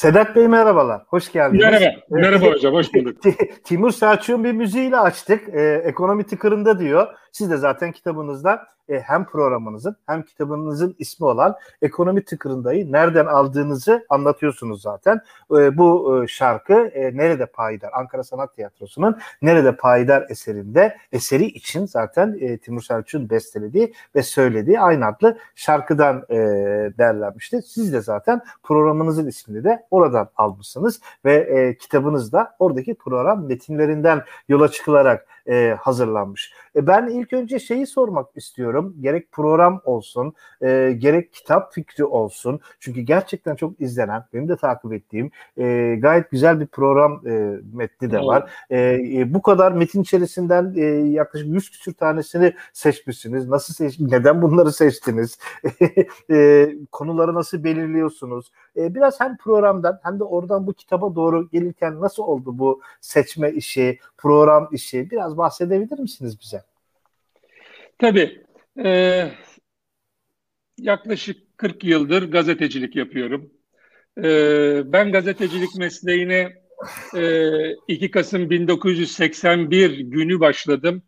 Sedat 0.00 0.36
Bey 0.36 0.48
merhabalar, 0.48 1.02
hoş 1.08 1.32
geldiniz. 1.32 1.64
Merhaba, 1.64 1.96
merhaba 2.10 2.46
hocam, 2.46 2.74
hoş 2.74 2.94
bulduk. 2.94 3.16
Timur 3.64 3.90
Selçuk'un 3.90 4.44
bir 4.44 4.52
müziğiyle 4.52 4.96
açtık. 4.96 5.48
Ee, 5.48 5.82
ekonomi 5.84 6.24
tıkırında 6.24 6.78
diyor. 6.78 7.06
Siz 7.32 7.50
de 7.50 7.56
zaten 7.56 7.92
kitabınızda 7.92 8.66
e, 8.90 9.00
hem 9.00 9.24
programınızın 9.24 9.96
hem 10.06 10.22
kitabınızın 10.22 10.96
ismi 10.98 11.26
olan 11.26 11.56
Ekonomi 11.82 12.24
Tıkırında'yı 12.24 12.92
nereden 12.92 13.26
aldığınızı 13.26 14.06
anlatıyorsunuz 14.08 14.82
zaten. 14.82 15.20
E, 15.52 15.78
bu 15.78 16.20
e, 16.22 16.26
şarkı 16.26 16.74
e, 16.74 17.16
Nerede 17.16 17.46
Payidar? 17.46 17.90
Ankara 17.92 18.24
Sanat 18.24 18.54
Tiyatrosu'nun 18.54 19.18
Nerede 19.42 19.76
Payidar 19.76 20.26
eserinde 20.28 20.96
eseri 21.12 21.44
için 21.44 21.86
zaten 21.86 22.38
e, 22.40 22.58
Timur 22.58 22.82
Selçuk'un 22.82 23.30
bestelediği 23.30 23.94
ve 24.14 24.22
söylediği 24.22 24.80
aynı 24.80 25.06
adlı 25.06 25.38
şarkıdan 25.54 26.24
e, 26.30 26.36
derlenmişti. 26.98 27.62
Siz 27.62 27.92
de 27.92 28.00
zaten 28.00 28.40
programınızın 28.62 29.26
ismini 29.26 29.64
de 29.64 29.86
oradan 29.90 30.28
almışsınız 30.36 31.00
ve 31.24 31.34
e, 31.34 31.76
kitabınız 31.76 32.32
da 32.32 32.54
oradaki 32.58 32.94
program 32.94 33.46
metinlerinden 33.46 34.22
yola 34.48 34.68
çıkılarak 34.68 35.26
e, 35.50 35.76
hazırlanmış. 35.80 36.52
E, 36.76 36.86
ben 36.86 37.08
ilk 37.08 37.32
önce 37.32 37.58
şeyi 37.58 37.86
sormak 37.86 38.36
istiyorum. 38.36 38.96
Gerek 39.00 39.32
program 39.32 39.80
olsun, 39.84 40.32
e, 40.62 40.92
gerek 40.98 41.32
kitap 41.32 41.74
fikri 41.74 42.04
olsun. 42.04 42.60
Çünkü 42.80 43.00
gerçekten 43.00 43.54
çok 43.54 43.80
izlenen, 43.80 44.24
benim 44.34 44.48
de 44.48 44.56
takip 44.56 44.92
ettiğim 44.92 45.30
e, 45.58 45.96
gayet 45.98 46.30
güzel 46.30 46.60
bir 46.60 46.66
program 46.66 47.22
e, 47.26 47.60
metni 47.72 48.10
de 48.10 48.18
var. 48.18 48.50
E, 48.70 48.78
e, 49.14 49.34
bu 49.34 49.42
kadar 49.42 49.72
metin 49.72 50.02
içerisinden 50.02 50.74
e, 50.76 50.84
yaklaşık 51.10 51.48
100 51.48 51.70
küsür 51.70 51.94
tanesini 51.94 52.54
seçmişsiniz. 52.72 53.48
Nasıl 53.48 53.74
seç 53.74 54.00
Neden 54.00 54.42
bunları 54.42 54.72
seçtiniz? 54.72 55.38
e, 56.30 56.68
konuları 56.92 57.34
nasıl 57.34 57.64
belirliyorsunuz? 57.64 58.52
E, 58.76 58.94
biraz 58.94 59.20
hem 59.20 59.36
programdan 59.36 60.00
hem 60.02 60.18
de 60.18 60.24
oradan 60.24 60.66
bu 60.66 60.72
kitaba 60.72 61.14
doğru 61.14 61.48
gelirken 61.48 62.00
nasıl 62.00 62.22
oldu 62.22 62.58
bu 62.58 62.80
seçme 63.00 63.52
işi, 63.52 63.98
program 64.18 64.68
işi? 64.72 65.10
Biraz 65.10 65.38
bahsedebilir 65.40 65.98
misiniz 65.98 66.40
bize? 66.40 66.62
Tabii. 67.98 68.42
E, 68.84 69.30
yaklaşık 70.78 71.58
40 71.58 71.84
yıldır 71.84 72.30
gazetecilik 72.30 72.96
yapıyorum. 72.96 73.50
E, 74.18 74.22
ben 74.92 75.12
gazetecilik 75.12 75.76
mesleğine 75.78 76.52
e, 77.16 77.74
2 77.88 78.10
Kasım 78.10 78.50
1981 78.50 79.98
günü 79.98 80.40
başladım. 80.40 81.02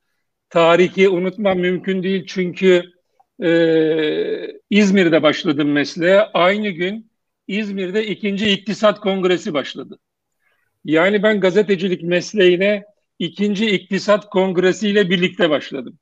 Tarihi 0.50 1.08
unutmam 1.08 1.58
mümkün 1.58 2.02
değil 2.02 2.24
çünkü 2.26 2.82
e, 3.42 3.50
İzmir'de 4.70 5.22
başladım 5.22 5.72
mesleğe. 5.72 6.20
Aynı 6.20 6.68
gün 6.68 7.10
İzmir'de 7.48 8.06
ikinci 8.06 8.48
İktisat 8.50 9.00
Kongresi 9.00 9.54
başladı. 9.54 9.98
Yani 10.84 11.22
ben 11.22 11.40
gazetecilik 11.40 12.02
mesleğine 12.02 12.84
ikinci 13.18 13.70
İktisat 13.70 14.30
Kongresi 14.30 14.88
ile 14.88 15.10
birlikte 15.10 15.50
başladım. 15.50 15.98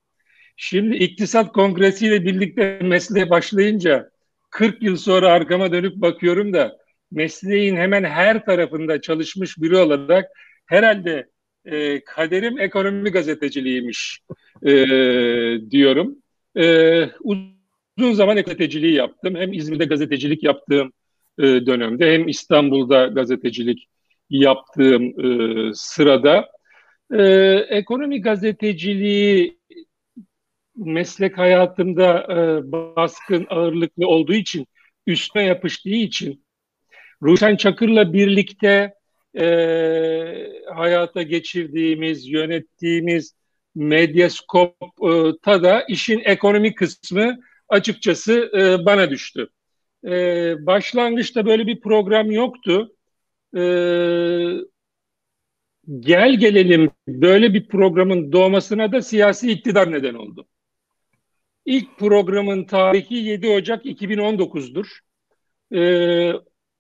Şimdi 0.57 0.97
İktisat 0.97 1.53
Kongresi 1.53 2.07
ile 2.07 2.25
birlikte 2.25 2.79
mesleğe 2.83 3.31
başlayınca 3.31 4.11
40 4.51 4.83
yıl 4.83 4.97
sonra 4.97 5.33
arkama 5.33 5.73
dönüp 5.73 5.97
bakıyorum 5.97 6.53
da 6.53 6.77
mesleğin 7.11 7.77
hemen 7.77 8.05
her 8.05 8.45
tarafında 8.45 9.01
çalışmış 9.01 9.59
biri 9.59 9.77
olarak 9.77 10.29
herhalde 10.67 11.27
e, 11.65 12.05
kaderim 12.05 12.59
ekonomi 12.59 13.11
gazeteciliğiymiş 13.11 14.21
e, 14.63 14.73
diyorum. 15.71 16.17
E, 16.57 17.05
uzun 17.23 18.13
zaman 18.13 18.37
gazeteciliği 18.37 18.95
yaptım. 18.95 19.37
Hem 19.37 19.53
İzmir'de 19.53 19.85
gazetecilik 19.85 20.43
yaptığım 20.43 20.93
e, 21.39 21.43
dönemde 21.43 22.13
hem 22.13 22.29
İstanbul'da 22.29 23.07
gazetecilik 23.07 23.89
yaptığım 24.31 25.05
e, 25.25 25.71
sırada 25.75 26.49
e, 27.13 27.23
ekonomi 27.69 28.21
gazeteciliği 28.21 29.61
meslek 30.77 31.39
hayatımda 31.39 32.27
e, 32.31 32.73
baskın 32.73 33.47
ağırlıklı 33.51 34.07
olduğu 34.07 34.35
için 34.35 34.67
üstüne 35.07 35.45
yapıştığı 35.45 35.89
için 35.89 36.45
Ruşen 37.23 37.57
Çakır'la 37.57 38.13
birlikte 38.13 38.95
e, 39.35 39.45
hayata 40.75 41.23
geçirdiğimiz, 41.23 42.29
yönettiğimiz 42.29 43.35
Medyaskop'ta 43.75 45.63
da 45.63 45.83
işin 45.89 46.21
ekonomi 46.25 46.75
kısmı 46.75 47.39
açıkçası 47.69 48.51
e, 48.59 48.85
bana 48.87 49.11
düştü. 49.11 49.49
E, 50.05 50.11
başlangıçta 50.67 51.47
böyle 51.47 51.67
bir 51.67 51.81
program 51.81 52.31
yoktu. 52.31 52.97
E, 53.57 53.61
gel 55.99 56.35
gelelim 56.39 56.91
böyle 57.09 57.55
bir 57.55 57.69
programın 57.69 58.33
doğmasına 58.33 58.93
da 58.93 59.03
siyasi 59.03 59.53
iktidar 59.53 59.93
neden 59.93 60.15
oldu. 60.15 60.47
İlk 61.65 61.99
programın 61.99 62.65
tarihi 62.65 63.15
7 63.15 63.49
Ocak 63.49 63.87
2019'dur. 63.87 64.87
e, 65.75 66.33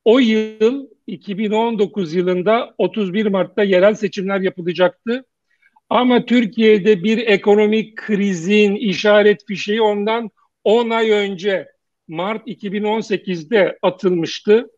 o 0.04 0.18
yıl 0.18 0.86
2019 1.06 2.14
yılında 2.14 2.74
31 2.78 3.26
Mart'ta 3.26 3.62
yerel 3.62 3.94
seçimler 3.94 4.40
yapılacaktı. 4.40 5.24
Ama 5.90 6.24
Türkiye'de 6.24 7.04
bir 7.04 7.18
ekonomik 7.18 7.96
krizin 7.96 8.74
işaret 8.74 9.46
fişeği 9.46 9.82
ondan 9.82 10.30
10 10.64 10.90
ay 10.90 11.10
önce 11.10 11.68
Mart 12.08 12.46
2018'de 12.46 13.78
atılmıştı. 13.82 14.70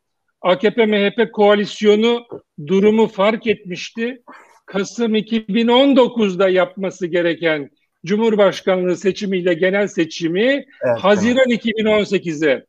AKP-MHP 0.43 1.31
koalisyonu 1.31 2.27
durumu 2.67 3.07
fark 3.07 3.47
etmişti. 3.47 4.23
Kasım 4.67 5.15
2019'da 5.15 6.49
yapması 6.49 7.07
gereken 7.07 7.71
Cumhurbaşkanlığı 8.05 8.97
seçimiyle 8.97 9.55
genel 9.55 9.89
seçimi 9.89 10.47
evet, 10.47 10.99
Haziran 10.99 11.51
evet. 11.51 11.67
2018'e 11.67 12.67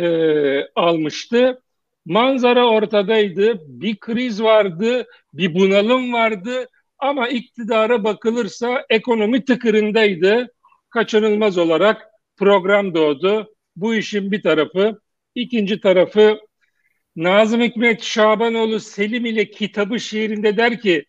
e, 0.00 0.68
almıştı. 0.74 1.60
Manzara 2.06 2.66
ortadaydı. 2.66 3.60
Bir 3.66 3.96
kriz 3.96 4.42
vardı, 4.42 5.06
bir 5.34 5.54
bunalım 5.54 6.12
vardı 6.12 6.66
ama 6.98 7.28
iktidara 7.28 8.04
bakılırsa 8.04 8.84
ekonomi 8.90 9.44
tıkırındaydı. 9.44 10.48
Kaçınılmaz 10.90 11.58
olarak 11.58 12.02
program 12.36 12.94
doğdu. 12.94 13.54
Bu 13.76 13.94
işin 13.94 14.32
bir 14.32 14.42
tarafı. 14.42 15.00
İkinci 15.34 15.80
tarafı 15.80 16.38
Nazım 17.16 17.60
Hikmet 17.60 18.02
Şabanoğlu 18.02 18.80
Selim 18.80 19.24
ile 19.24 19.50
kitabı 19.50 20.00
şiirinde 20.00 20.56
der 20.56 20.80
ki 20.80 21.04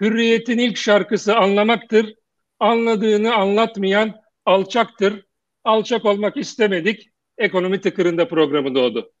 Hürriyet'in 0.00 0.58
ilk 0.58 0.76
şarkısı 0.76 1.36
anlamaktır. 1.36 2.14
Anladığını 2.60 3.34
anlatmayan 3.34 4.14
alçaktır. 4.44 5.24
Alçak 5.64 6.04
olmak 6.04 6.36
istemedik. 6.36 7.10
Ekonomi 7.38 7.80
tıkırında 7.80 8.28
programı 8.28 8.74
doğdu. 8.74 9.12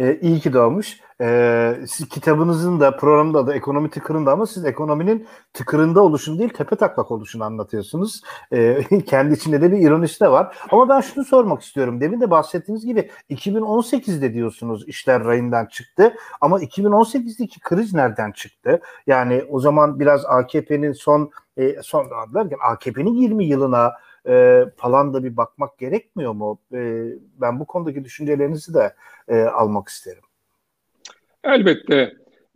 E, 0.00 0.18
iyi 0.20 0.40
ki 0.40 0.52
doğmuş. 0.52 1.00
E, 1.20 1.76
siz 1.86 2.08
kitabınızın 2.08 2.80
da 2.80 2.96
programda 2.96 3.46
da 3.46 3.54
ekonomi 3.54 3.90
tıkırında 3.90 4.32
ama 4.32 4.46
siz 4.46 4.64
ekonominin 4.64 5.26
tıkırında 5.52 6.02
oluşunu 6.02 6.38
değil 6.38 6.50
tepe 6.50 6.76
taklak 6.76 7.10
oluşunu 7.10 7.44
anlatıyorsunuz. 7.44 8.22
E, 8.52 8.82
kendi 9.06 9.34
içinde 9.34 9.62
de 9.62 9.72
bir 9.72 9.78
ironisi 9.78 10.20
de 10.20 10.30
var. 10.30 10.56
Ama 10.70 10.88
ben 10.88 11.00
şunu 11.00 11.24
sormak 11.24 11.62
istiyorum. 11.62 12.00
Demin 12.00 12.20
de 12.20 12.30
bahsettiğiniz 12.30 12.86
gibi 12.86 13.10
2018'de 13.30 14.34
diyorsunuz 14.34 14.88
işler 14.88 15.24
rayından 15.24 15.66
çıktı. 15.66 16.14
Ama 16.40 16.60
2018'deki 16.60 17.60
kriz 17.60 17.94
nereden 17.94 18.32
çıktı? 18.32 18.80
Yani 19.06 19.44
o 19.50 19.60
zaman 19.60 20.00
biraz 20.00 20.24
AKP'nin 20.26 20.92
son 20.92 21.30
e, 21.56 21.82
son 21.82 22.06
derken 22.34 22.58
AKP'nin 22.70 23.14
20 23.14 23.44
yılına 23.44 23.92
e, 24.28 24.64
falan 24.76 25.14
da 25.14 25.24
bir 25.24 25.36
bakmak 25.36 25.78
gerekmiyor 25.78 26.32
mu? 26.32 26.60
E, 26.74 27.04
ben 27.40 27.60
bu 27.60 27.66
konudaki 27.66 28.04
düşüncelerinizi 28.04 28.74
de 28.74 28.94
e, 29.28 29.42
almak 29.42 29.88
isterim. 29.88 30.22
Elbette. 31.44 32.12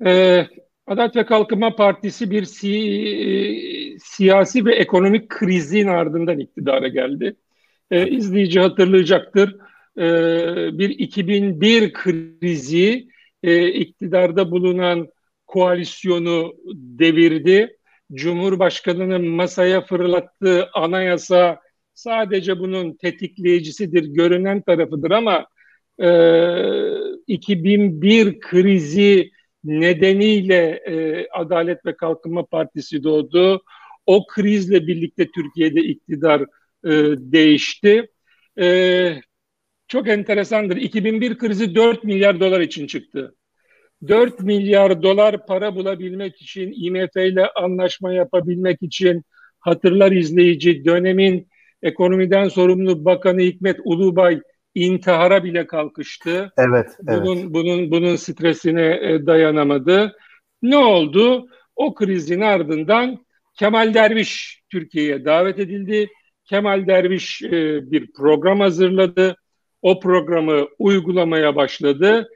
E, 0.07 0.47
Adalet 0.87 1.17
ve 1.17 1.27
Kalkınma 1.27 1.77
Partisi 1.77 2.31
bir 2.31 2.45
si, 2.45 2.71
e, 2.71 3.99
siyasi 3.99 4.65
ve 4.65 4.75
ekonomik 4.75 5.29
krizin 5.29 5.87
ardından 5.87 6.39
iktidara 6.39 6.89
geldi. 6.89 7.37
E, 7.91 8.09
izleyici 8.09 8.61
hatırlayacaktır. 8.61 9.57
E, 9.99 10.09
bir 10.79 10.91
2001 10.91 11.93
krizi 11.93 13.09
e, 13.43 13.69
iktidarda 13.69 14.51
bulunan 14.51 15.09
koalisyonu 15.47 16.55
devirdi. 16.75 17.77
Cumhurbaşkanının 18.13 19.27
masaya 19.29 19.81
fırlattığı 19.81 20.71
anayasa 20.75 21.61
sadece 21.95 22.59
bunun 22.59 22.97
tetikleyicisidir, 22.97 24.05
görünen 24.05 24.63
tarafıdır 24.63 25.11
ama 25.11 25.47
e, 25.99 26.09
2001 27.27 28.41
krizi 28.41 29.31
nedeniyle 29.65 30.83
e, 30.87 31.27
Adalet 31.29 31.87
ve 31.87 31.97
Kalkınma 31.97 32.47
Partisi 32.47 33.05
doğdu. 33.05 33.63
O 34.07 34.27
krizle 34.27 34.87
birlikte 34.87 35.31
Türkiye'de 35.31 35.81
iktidar 35.81 36.41
e, 36.85 36.91
değişti. 37.19 38.07
E, 38.61 39.17
çok 39.89 40.09
enteresandır. 40.09 40.77
2001 40.77 41.39
krizi 41.39 41.75
4 41.75 42.05
milyar 42.05 42.41
dolar 42.41 42.61
için 42.61 42.87
çıktı. 42.87 43.35
4 44.09 44.41
milyar 44.41 45.03
dolar 45.03 45.47
para 45.47 45.77
bulabilmek 45.77 46.43
için, 46.43 46.73
IMF 46.77 47.17
ile 47.17 47.51
anlaşma 47.57 48.13
yapabilmek 48.13 48.83
için 48.83 49.23
hatırlar 49.61 50.13
izleyici 50.13 50.85
dönemin 50.85 51.49
ekonomiden 51.83 52.49
sorumlu 52.49 53.05
Bakanı 53.05 53.41
Hikmet 53.41 53.77
Ulubay 53.85 54.41
intihara 54.75 55.45
bile 55.45 55.67
kalkıştı. 55.67 56.53
Evet, 56.59 56.87
bunun 57.03 57.37
evet. 57.37 57.47
bunun 57.49 57.91
bunun 57.91 58.17
stresine 58.17 59.01
e, 59.03 59.27
dayanamadı. 59.27 60.17
Ne 60.63 60.77
oldu? 60.77 61.47
O 61.77 61.95
krizin 61.95 62.41
ardından 62.41 63.25
Kemal 63.59 63.95
Derviş 63.95 64.63
Türkiye'ye 64.73 65.25
davet 65.25 65.59
edildi. 65.59 66.09
Kemal 66.45 66.87
Derviş 66.87 67.43
e, 67.43 67.51
bir 67.91 68.13
program 68.13 68.61
hazırladı. 68.61 69.37
O 69.83 70.01
programı 70.01 70.67
uygulamaya 70.79 71.57
başladı 71.57 72.29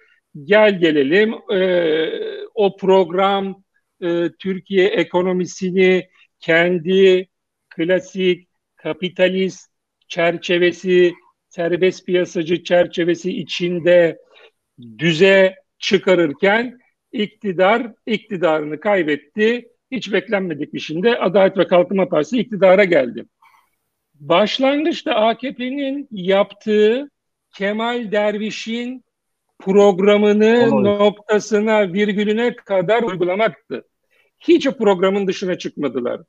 gel 0.44 0.80
gelelim 0.80 1.34
e, 1.52 2.10
o 2.54 2.76
program 2.76 3.62
e, 4.00 4.28
Türkiye 4.38 4.86
ekonomisini 4.88 6.08
kendi 6.40 7.28
klasik 7.70 8.48
kapitalist 8.76 9.70
çerçevesi, 10.08 11.14
serbest 11.48 12.06
piyasacı 12.06 12.62
çerçevesi 12.64 13.38
içinde 13.38 14.18
düze 14.98 15.54
çıkarırken 15.78 16.78
iktidar 17.12 17.92
iktidarını 18.06 18.80
kaybetti. 18.80 19.68
Hiç 19.90 20.12
beklenmedik 20.12 20.74
bir 20.74 21.26
Adalet 21.26 21.58
ve 21.58 21.66
Kalkınma 21.66 22.08
Partisi 22.08 22.38
iktidara 22.38 22.84
geldi. 22.84 23.24
Başlangıçta 24.14 25.14
AKP'nin 25.14 26.08
yaptığı 26.10 27.10
Kemal 27.54 28.12
Derviş'in 28.12 29.04
programını 29.58 30.68
Olay. 30.72 30.98
noktasına, 30.98 31.92
virgülüne 31.92 32.56
kadar 32.56 33.02
uygulamaktı. 33.02 33.84
Hiç 34.40 34.66
o 34.66 34.76
programın 34.76 35.26
dışına 35.26 35.58
çıkmadılar. 35.58 36.20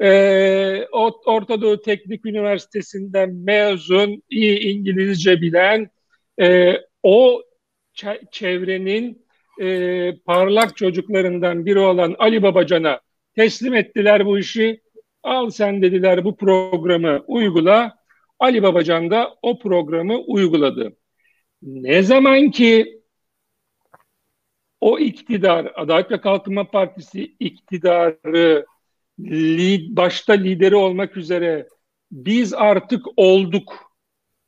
Ee, 0.00 0.86
Orta 1.26 1.60
Doğu 1.60 1.82
Teknik 1.82 2.26
Üniversitesi'nden 2.26 3.34
mezun, 3.34 4.22
iyi 4.30 4.60
İngilizce 4.60 5.40
bilen, 5.40 5.90
e, 6.40 6.74
o 7.02 7.42
çevrenin 8.30 9.26
e, 9.60 10.16
parlak 10.26 10.76
çocuklarından 10.76 11.66
biri 11.66 11.78
olan 11.78 12.16
Ali 12.18 12.42
Babacan'a 12.42 13.00
teslim 13.34 13.74
ettiler 13.74 14.26
bu 14.26 14.38
işi. 14.38 14.80
Al 15.22 15.50
sen 15.50 15.82
dediler 15.82 16.24
bu 16.24 16.36
programı 16.36 17.24
uygula. 17.26 17.98
Ali 18.38 18.62
Babacan 18.62 19.10
da 19.10 19.34
o 19.42 19.58
programı 19.58 20.18
uyguladı. 20.18 20.96
Ne 21.62 22.02
zaman 22.02 22.50
ki 22.50 23.00
o 24.80 24.98
iktidar, 24.98 25.72
Adalet 25.74 26.10
ve 26.10 26.20
Kalkınma 26.20 26.70
Partisi 26.70 27.36
iktidarı 27.40 28.66
li, 29.20 29.96
başta 29.96 30.32
lideri 30.32 30.76
olmak 30.76 31.16
üzere 31.16 31.68
biz 32.12 32.54
artık 32.54 33.06
olduk, 33.16 33.92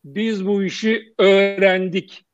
biz 0.04 0.46
bu 0.46 0.64
işi 0.64 1.14
öğrendik. 1.18 2.24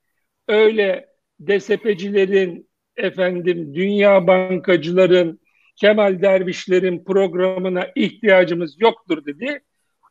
Öyle 0.48 1.06
DSP'cilerin, 1.46 2.68
efendim 2.96 3.74
Dünya 3.74 4.26
Bankacıların, 4.26 5.40
Kemal 5.76 6.22
Dervişlerin 6.22 7.04
programına 7.04 7.86
ihtiyacımız 7.94 8.80
yoktur 8.80 9.26
dedi. 9.26 9.62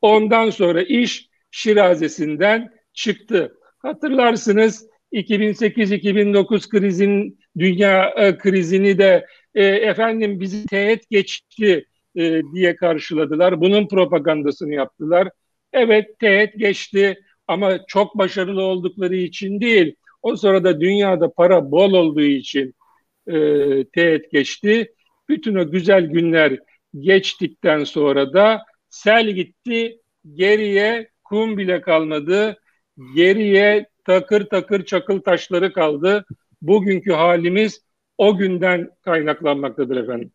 Ondan 0.02 0.50
sonra 0.50 0.82
iş 0.82 1.30
şirazesinden 1.52 2.74
çıktı. 2.94 3.58
Hatırlarsınız 3.86 4.88
2008-2009 5.12 6.70
krizin 6.70 7.40
dünya 7.58 8.10
e, 8.10 8.38
krizini 8.38 8.98
de 8.98 9.26
e, 9.56 9.66
efendim 9.66 10.40
bizi 10.40 10.66
teğet 10.66 11.10
geçti 11.10 11.86
e, 12.16 12.42
diye 12.54 12.76
karşıladılar. 12.76 13.62
Bunun 13.62 13.88
propagandasını 13.88 14.74
yaptılar. 14.74 15.30
Evet 15.74 16.20
teğet 16.20 16.60
geçti 16.60 17.20
ama 17.48 17.86
çok 17.88 18.18
başarılı 18.18 18.62
oldukları 18.62 19.16
için 19.16 19.62
değil. 19.62 19.96
O 20.22 20.36
sırada 20.36 20.82
dünyada 20.82 21.34
para 21.34 21.72
bol 21.72 21.94
olduğu 21.94 22.22
için 22.22 22.74
e, 23.28 23.34
teğet 23.94 24.32
geçti. 24.32 24.94
Bütün 25.30 25.56
o 25.56 25.72
güzel 25.72 26.06
günler 26.06 26.60
geçtikten 27.00 27.84
sonra 27.84 28.34
da 28.34 28.62
sel 28.90 29.32
gitti, 29.32 29.98
geriye 30.34 31.10
kum 31.24 31.58
bile 31.58 31.82
kalmadı 31.82 32.58
Geriye 33.16 33.90
takır 34.06 34.50
takır 34.50 34.86
çakıl 34.86 35.22
taşları 35.22 35.74
kaldı. 35.74 36.26
Bugünkü 36.62 37.14
halimiz 37.14 37.82
o 38.18 38.38
günden 38.38 38.90
kaynaklanmaktadır 39.06 39.98
efendim. 39.98 40.32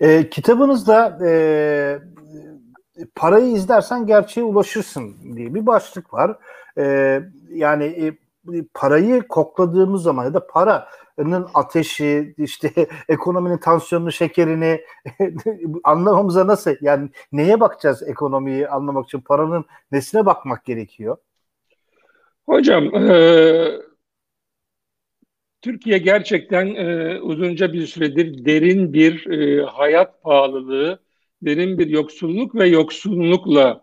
E, 0.00 0.30
kitabınızda 0.30 1.18
e, 1.26 1.30
parayı 3.14 3.46
izlersen 3.46 4.06
gerçeğe 4.06 4.42
ulaşırsın 4.42 5.36
diye 5.36 5.54
bir 5.54 5.66
başlık 5.66 6.14
var. 6.14 6.38
E, 6.78 7.20
yani 7.50 7.84
e, 7.84 8.14
parayı 8.74 9.22
kokladığımız 9.28 10.02
zaman 10.02 10.24
ya 10.24 10.34
da 10.34 10.46
paranın 10.46 11.48
ateşi, 11.54 12.34
işte 12.38 12.72
ekonominin 13.08 13.58
tansiyonunu, 13.58 14.12
şekerini 14.12 14.80
anlamamıza 15.84 16.46
nasıl 16.46 16.74
yani 16.80 17.10
neye 17.32 17.60
bakacağız 17.60 18.02
ekonomiyi 18.02 18.68
anlamak 18.68 19.06
için 19.06 19.20
paranın 19.20 19.64
nesine 19.92 20.26
bakmak 20.26 20.64
gerekiyor? 20.64 21.16
Hocam 22.48 22.94
e, 22.94 23.14
Türkiye 25.62 25.98
gerçekten 25.98 26.74
e, 26.74 27.20
uzunca 27.20 27.72
bir 27.72 27.86
süredir 27.86 28.44
derin 28.44 28.92
bir 28.92 29.26
e, 29.30 29.62
hayat 29.62 30.22
pahalılığı, 30.22 31.02
derin 31.42 31.78
bir 31.78 31.86
yoksulluk 31.86 32.54
ve 32.54 32.68
yoksunlukla 32.68 33.82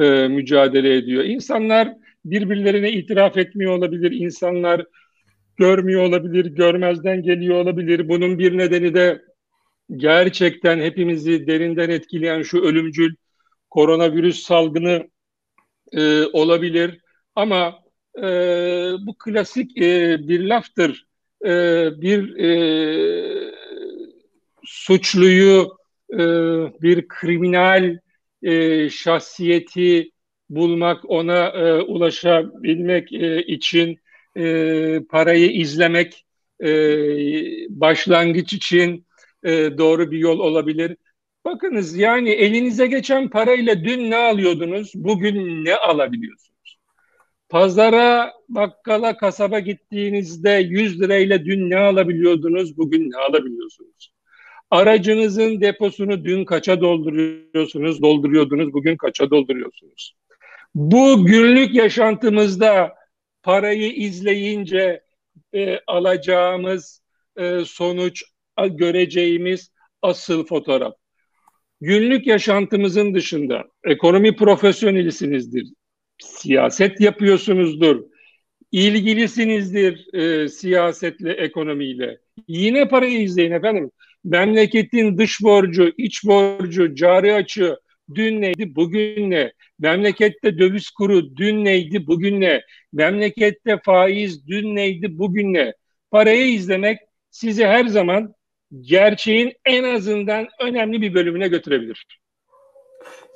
e, 0.00 0.28
mücadele 0.28 0.96
ediyor. 0.96 1.24
İnsanlar 1.24 1.88
birbirlerine 2.24 2.92
itiraf 2.92 3.36
etmiyor 3.36 3.78
olabilir, 3.78 4.12
insanlar 4.12 4.86
görmüyor 5.56 6.02
olabilir, 6.02 6.44
görmezden 6.44 7.22
geliyor 7.22 7.56
olabilir. 7.56 8.08
Bunun 8.08 8.38
bir 8.38 8.58
nedeni 8.58 8.94
de 8.94 9.22
gerçekten 9.96 10.80
hepimizi 10.80 11.46
derinden 11.46 11.90
etkileyen 11.90 12.42
şu 12.42 12.60
ölümcül 12.60 13.14
koronavirüs 13.70 14.42
salgını 14.42 15.08
e, 15.92 16.24
olabilir. 16.24 17.00
Ama 17.34 17.83
e, 18.22 18.26
bu 19.06 19.18
klasik 19.18 19.78
e, 19.78 20.18
bir 20.28 20.40
laftır. 20.40 21.06
E, 21.44 21.50
bir 22.00 22.36
e, 22.36 23.52
suçluyu, 24.64 25.76
e, 26.12 26.18
bir 26.82 27.08
kriminal 27.08 27.98
e, 28.42 28.90
şahsiyeti 28.90 30.10
bulmak, 30.50 31.10
ona 31.10 31.46
e, 31.46 31.82
ulaşabilmek 31.82 33.12
e, 33.12 33.42
için 33.42 33.98
e, 34.36 35.00
parayı 35.10 35.50
izlemek 35.50 36.24
e, 36.60 36.70
başlangıç 37.68 38.52
için 38.52 39.06
e, 39.44 39.78
doğru 39.78 40.10
bir 40.10 40.18
yol 40.18 40.38
olabilir. 40.38 40.96
Bakınız 41.44 41.96
yani 41.96 42.30
elinize 42.30 42.86
geçen 42.86 43.28
parayla 43.30 43.84
dün 43.84 44.10
ne 44.10 44.16
alıyordunuz, 44.16 44.92
bugün 44.94 45.64
ne 45.64 45.76
alabiliyorsunuz? 45.76 46.53
Pazara, 47.48 48.32
bakkala, 48.48 49.16
kasaba 49.16 49.58
gittiğinizde 49.58 50.50
100 50.50 51.00
lirayla 51.00 51.44
dün 51.44 51.70
ne 51.70 51.76
alabiliyordunuz, 51.76 52.76
bugün 52.76 53.10
ne 53.10 53.16
alabiliyorsunuz? 53.16 54.12
Aracınızın 54.70 55.60
deposunu 55.60 56.24
dün 56.24 56.44
kaça 56.44 56.80
dolduruyorsunuz, 56.80 58.02
dolduruyordunuz, 58.02 58.72
bugün 58.72 58.96
kaça 58.96 59.30
dolduruyorsunuz? 59.30 60.14
Bu 60.74 61.26
günlük 61.26 61.74
yaşantımızda 61.74 62.94
parayı 63.42 63.92
izleyince 63.92 65.02
e, 65.54 65.80
alacağımız 65.86 67.02
e, 67.36 67.64
sonuç, 67.64 68.22
göreceğimiz 68.70 69.70
asıl 70.02 70.46
fotoğraf. 70.46 70.94
Günlük 71.80 72.26
yaşantımızın 72.26 73.14
dışında 73.14 73.64
ekonomi 73.84 74.36
profesyonelisinizdir, 74.36 75.66
siyaset 76.24 77.00
yapıyorsunuzdur, 77.00 78.02
ilgilisinizdir 78.72 80.14
e, 80.14 80.48
siyasetle, 80.48 81.32
ekonomiyle. 81.32 82.18
Yine 82.48 82.88
parayı 82.88 83.22
izleyin 83.22 83.52
efendim. 83.52 83.90
Memleketin 84.24 85.18
dış 85.18 85.42
borcu, 85.42 85.92
iç 85.98 86.24
borcu, 86.24 86.94
cari 86.94 87.34
açığı 87.34 87.78
dün 88.14 88.42
neydi, 88.42 88.74
bugün 88.74 89.30
ne? 89.30 89.52
Memlekette 89.78 90.58
döviz 90.58 90.90
kuru 90.90 91.36
dün 91.36 91.64
neydi, 91.64 92.06
bugün 92.06 92.40
ne? 92.40 92.62
Memlekette 92.92 93.78
faiz 93.84 94.46
dün 94.46 94.76
neydi, 94.76 95.18
bugün 95.18 95.54
ne? 95.54 95.72
Parayı 96.10 96.46
izlemek 96.46 96.98
sizi 97.30 97.66
her 97.66 97.84
zaman 97.84 98.34
gerçeğin 98.80 99.52
en 99.64 99.84
azından 99.84 100.48
önemli 100.60 101.02
bir 101.02 101.14
bölümüne 101.14 101.48
götürebilir. 101.48 102.06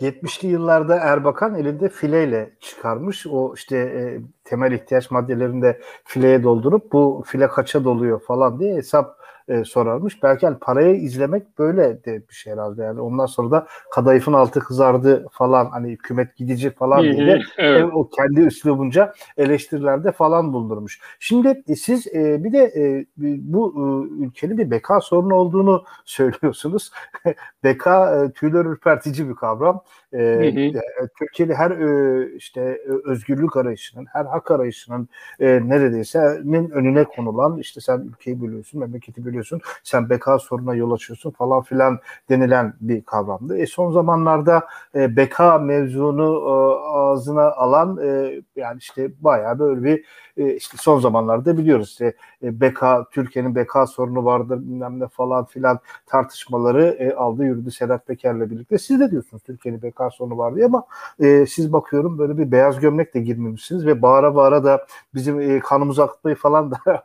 70'li 0.00 0.48
yıllarda 0.48 0.96
Erbakan 0.96 1.54
elinde 1.54 1.88
fileyle 1.88 2.56
çıkarmış. 2.60 3.26
O 3.26 3.54
işte 3.54 3.76
e, 3.76 4.20
temel 4.44 4.72
ihtiyaç 4.72 5.10
maddelerinde 5.10 5.80
fileye 6.04 6.42
doldurup 6.42 6.92
bu 6.92 7.22
file 7.26 7.48
kaça 7.48 7.84
doluyor 7.84 8.20
falan 8.20 8.60
diye 8.60 8.76
hesap 8.76 9.17
e, 9.48 9.64
sorarmış. 9.64 10.22
Belki 10.22 10.46
hani 10.46 10.58
parayı 10.58 10.96
izlemek 10.96 11.58
böyle 11.58 12.04
de 12.04 12.28
bir 12.28 12.34
şey 12.34 12.52
herhalde 12.52 12.82
yani. 12.82 13.00
Ondan 13.00 13.26
sonra 13.26 13.50
da 13.50 13.66
kadayıfın 13.90 14.32
altı 14.32 14.60
kızardı 14.60 15.26
falan 15.32 15.66
hani 15.70 15.88
hükümet 15.90 16.36
gidici 16.36 16.70
falan 16.70 17.02
diye 17.02 17.26
de 17.26 17.40
evet. 17.58 17.84
o 17.94 18.08
kendi 18.08 18.40
üslubunca 18.40 19.14
eleştirilerde 19.36 20.12
falan 20.12 20.52
bulundurmuş. 20.52 21.00
Şimdi 21.20 21.62
e, 21.68 21.76
siz 21.76 22.06
e, 22.06 22.44
bir 22.44 22.52
de 22.52 22.72
e, 22.76 23.06
bu 23.38 23.74
e, 23.76 24.24
ülkenin 24.24 24.58
bir 24.58 24.70
beka 24.70 25.00
sorunu 25.00 25.34
olduğunu 25.34 25.84
söylüyorsunuz. 26.04 26.90
beka 27.64 28.24
e, 28.24 28.32
tüyler 28.32 28.64
ürpertici 28.64 29.28
bir 29.28 29.34
kavram. 29.34 29.82
E, 30.12 30.22
e, 30.22 30.72
Türkiye'de 31.18 31.54
her 31.54 31.70
e, 31.70 32.36
işte 32.36 32.80
özgürlük 33.04 33.56
arayışının, 33.56 34.06
her 34.12 34.24
hak 34.24 34.50
arayışının 34.50 35.08
e, 35.40 35.46
neredeyse 35.68 36.18
önüne 36.72 37.04
konulan 37.04 37.58
işte 37.58 37.80
sen 37.80 38.00
ülkeyi 38.00 38.42
bölüyorsun, 38.42 38.80
memleketi 38.80 39.24
bölüyorsun 39.24 39.37
biliyorsun. 39.38 39.60
Sen 39.82 40.10
beka 40.10 40.38
soruna 40.38 40.74
yol 40.74 40.92
açıyorsun 40.92 41.30
falan 41.30 41.62
filan 41.62 41.98
denilen 42.28 42.74
bir 42.80 43.02
kavramdı. 43.02 43.58
E 43.58 43.66
son 43.66 43.92
zamanlarda 43.92 44.66
e, 44.94 45.16
beka 45.16 45.58
mevzunu 45.58 46.24
e, 46.48 46.52
ağzına 46.88 47.52
alan 47.52 47.98
e, 48.02 48.40
yani 48.56 48.78
işte 48.78 49.10
bayağı 49.20 49.58
böyle 49.58 49.82
bir 49.82 50.04
e, 50.36 50.54
işte 50.54 50.76
son 50.80 51.00
zamanlarda 51.00 51.58
biliyoruz 51.58 51.88
işte 51.88 52.14
e, 52.42 52.60
beka 52.60 53.06
Türkiye'nin 53.10 53.54
beka 53.54 53.86
sorunu 53.86 54.24
vardır 54.24 54.58
bilmem 54.60 55.00
ne 55.00 55.08
falan 55.08 55.44
filan 55.44 55.78
tartışmaları 56.06 56.84
e, 56.84 57.14
aldı 57.14 57.44
yürüdü 57.44 57.70
Sedat 57.70 58.06
Peker'le 58.06 58.50
birlikte. 58.50 58.78
Siz 58.78 59.00
de 59.00 59.10
diyorsunuz 59.10 59.42
Türkiye'nin 59.42 59.82
beka 59.82 60.10
sorunu 60.10 60.38
var 60.38 60.56
diye 60.56 60.66
ama 60.66 60.84
e, 61.20 61.46
siz 61.46 61.72
bakıyorum 61.72 62.18
böyle 62.18 62.38
bir 62.38 62.52
beyaz 62.52 62.80
gömlek 62.80 63.14
de 63.14 63.20
girmemişsiniz 63.20 63.86
ve 63.86 64.02
bağıra 64.02 64.34
bağıra 64.34 64.64
da 64.64 64.86
bizim 65.14 65.40
e, 65.40 65.60
kanımızı 65.60 66.02
akıtmayı 66.02 66.36
falan 66.36 66.70
da 66.70 66.78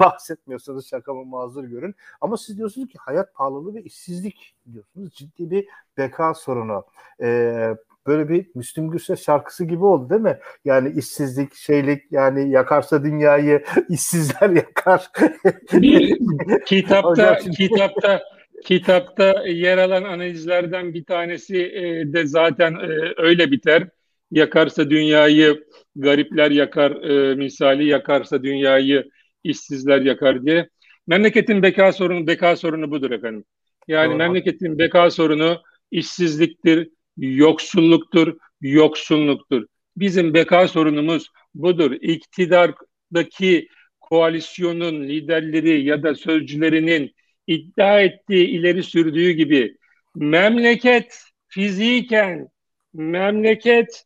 bahsetmiyorsunuz 0.00 0.88
şakamı 0.88 1.24
mazur 1.24 1.64
görün. 1.74 1.94
Ama 2.20 2.36
siz 2.36 2.58
diyorsunuz 2.58 2.88
ki 2.88 2.98
hayat 3.00 3.34
pahalılığı 3.34 3.74
ve 3.74 3.82
işsizlik 3.82 4.54
diyorsunuz. 4.72 5.14
Ciddi 5.14 5.50
bir 5.50 5.66
beka 5.98 6.34
sorunu. 6.34 6.84
Ee, 7.22 7.74
böyle 8.06 8.28
bir 8.28 8.46
Müslüm 8.54 8.90
Gürses 8.90 9.24
şarkısı 9.24 9.64
gibi 9.64 9.84
oldu 9.84 10.10
değil 10.10 10.20
mi? 10.20 10.38
Yani 10.64 10.98
işsizlik, 10.98 11.54
şeylik 11.54 12.12
yani 12.12 12.50
yakarsa 12.50 13.04
dünyayı 13.04 13.64
işsizler 13.88 14.50
yakar. 14.50 15.10
kitapta 16.66 17.38
kitapta 17.38 18.22
kitapta 18.64 19.44
yer 19.46 19.78
alan 19.78 20.04
analizlerden 20.04 20.94
bir 20.94 21.04
tanesi 21.04 21.56
e, 21.56 22.12
de 22.12 22.26
zaten 22.26 22.74
e, 22.74 23.14
öyle 23.16 23.50
biter. 23.50 23.88
Yakarsa 24.30 24.90
dünyayı 24.90 25.64
garipler 25.96 26.50
yakar 26.50 26.90
e, 26.90 27.34
misali 27.34 27.86
yakarsa 27.86 28.42
dünyayı 28.42 29.10
işsizler 29.44 30.00
yakar 30.00 30.46
diye. 30.46 30.68
Memleketin 31.06 31.62
beka 31.62 31.92
sorunu 31.92 32.26
beka 32.26 32.56
sorunu 32.56 32.90
budur 32.90 33.10
efendim. 33.10 33.44
Yani 33.88 34.08
Doğru. 34.08 34.16
memleketin 34.18 34.78
beka 34.78 35.10
sorunu 35.10 35.62
işsizliktir, 35.90 36.88
yoksulluktur, 37.16 38.38
yoksunluktur. 38.60 39.66
Bizim 39.96 40.34
beka 40.34 40.68
sorunumuz 40.68 41.28
budur. 41.54 41.92
İktidardaki 42.00 43.68
koalisyonun 44.00 45.02
liderleri 45.02 45.84
ya 45.84 46.02
da 46.02 46.14
sözcülerinin 46.14 47.14
iddia 47.46 48.00
ettiği, 48.00 48.46
ileri 48.46 48.82
sürdüğü 48.82 49.30
gibi 49.30 49.76
memleket 50.14 51.24
fiziken 51.48 52.48
memleket 52.92 54.04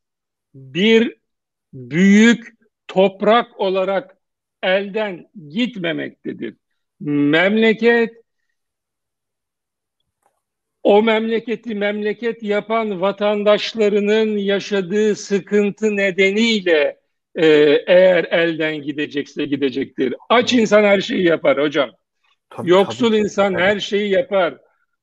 bir 0.54 1.16
büyük 1.72 2.46
toprak 2.88 3.60
olarak 3.60 4.16
elden 4.62 5.30
gitmemektedir. 5.48 6.54
Memleket 7.00 8.10
o 10.82 11.02
memleketi 11.02 11.74
memleket 11.74 12.42
yapan 12.42 13.00
vatandaşlarının 13.00 14.38
yaşadığı 14.38 15.16
sıkıntı 15.16 15.96
nedeniyle 15.96 16.98
e, 17.34 17.46
eğer 17.86 18.24
elden 18.24 18.76
gidecekse 18.82 19.44
gidecektir. 19.44 20.14
Aç 20.28 20.52
insan 20.52 20.82
her 20.82 21.00
şeyi 21.00 21.24
yapar 21.24 21.60
hocam. 21.60 21.90
Tabii, 22.50 22.70
Yoksul 22.70 23.08
tabii, 23.08 23.16
insan 23.16 23.54
her 23.54 23.80
şeyi 23.80 24.10
yapar. 24.10 24.58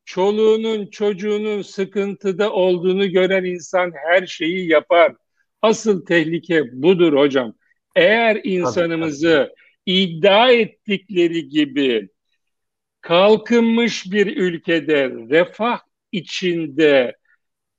Çoluğunun 0.06 0.88
çocuğunun 0.88 1.62
sıkıntıda 1.62 2.52
olduğunu 2.52 3.10
gören 3.12 3.44
insan 3.44 3.94
her 4.08 4.28
şeyi 4.28 4.70
yapar. 4.72 5.14
Asıl 5.62 6.06
tehlike 6.06 6.82
budur 6.84 7.14
hocam. 7.14 7.54
Eğer 7.96 8.42
insanımızı 8.44 9.28
tabii, 9.28 9.48
tabii. 9.48 9.65
İddia 9.86 10.52
ettikleri 10.52 11.50
gibi 11.50 12.10
kalkınmış 13.02 14.12
bir 14.12 14.38
ülkede 14.38 15.10
refah 15.10 15.80
içinde 16.12 17.18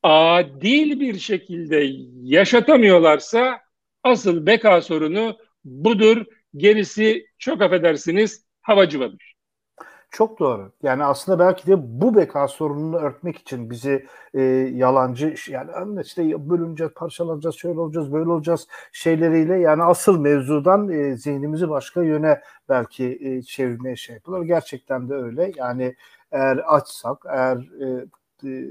adil 0.02 1.00
bir 1.00 1.18
şekilde 1.18 1.90
yaşatamıyorlarsa 2.22 3.60
asıl 4.02 4.46
beka 4.46 4.82
sorunu 4.82 5.38
budur. 5.64 6.24
Gerisi 6.56 7.26
çok 7.38 7.62
affedersiniz 7.62 8.46
havacıvadır. 8.62 9.35
Çok 10.10 10.38
doğru. 10.38 10.72
Yani 10.82 11.04
aslında 11.04 11.38
belki 11.38 11.66
de 11.66 11.74
bu 12.00 12.16
beka 12.16 12.48
sorununu 12.48 12.96
örtmek 12.96 13.38
için 13.38 13.70
bizi 13.70 14.06
e, 14.34 14.42
yalancı 14.74 15.34
yani 15.48 16.00
işte 16.02 16.48
bölüneceğiz, 16.50 16.92
parçalanacağız, 16.94 17.54
şöyle 17.56 17.80
olacağız, 17.80 18.12
böyle 18.12 18.30
olacağız 18.30 18.68
şeyleriyle 18.92 19.58
yani 19.58 19.82
asıl 19.82 20.20
mevzudan 20.20 20.88
e, 20.88 21.16
zihnimizi 21.16 21.68
başka 21.68 22.02
yöne 22.02 22.40
belki 22.68 23.18
e, 23.22 23.42
çevirmeye 23.42 23.96
şey 23.96 24.14
yapıyorlar. 24.14 24.44
Gerçekten 24.46 25.08
de 25.08 25.14
öyle. 25.14 25.52
Yani 25.56 25.96
eğer 26.32 26.56
açsak, 26.56 27.24
eğer 27.28 27.56
e, 27.56 28.06
e, 28.48 28.64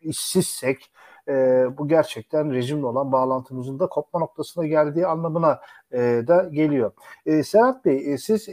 işsizsek 0.00 0.92
e, 1.28 1.66
bu 1.78 1.88
gerçekten 1.88 2.52
rejimle 2.52 2.86
olan 2.86 3.12
bağlantımızın 3.12 3.78
da 3.78 3.86
kopma 3.86 4.20
noktasına 4.20 4.66
geldiği 4.66 5.06
anlamına 5.06 5.60
e, 5.92 5.98
da 6.26 6.48
geliyor. 6.52 6.92
E, 7.26 7.42
Serhat 7.42 7.84
Bey 7.84 8.12
e, 8.12 8.18
siz 8.18 8.48
e, 8.48 8.52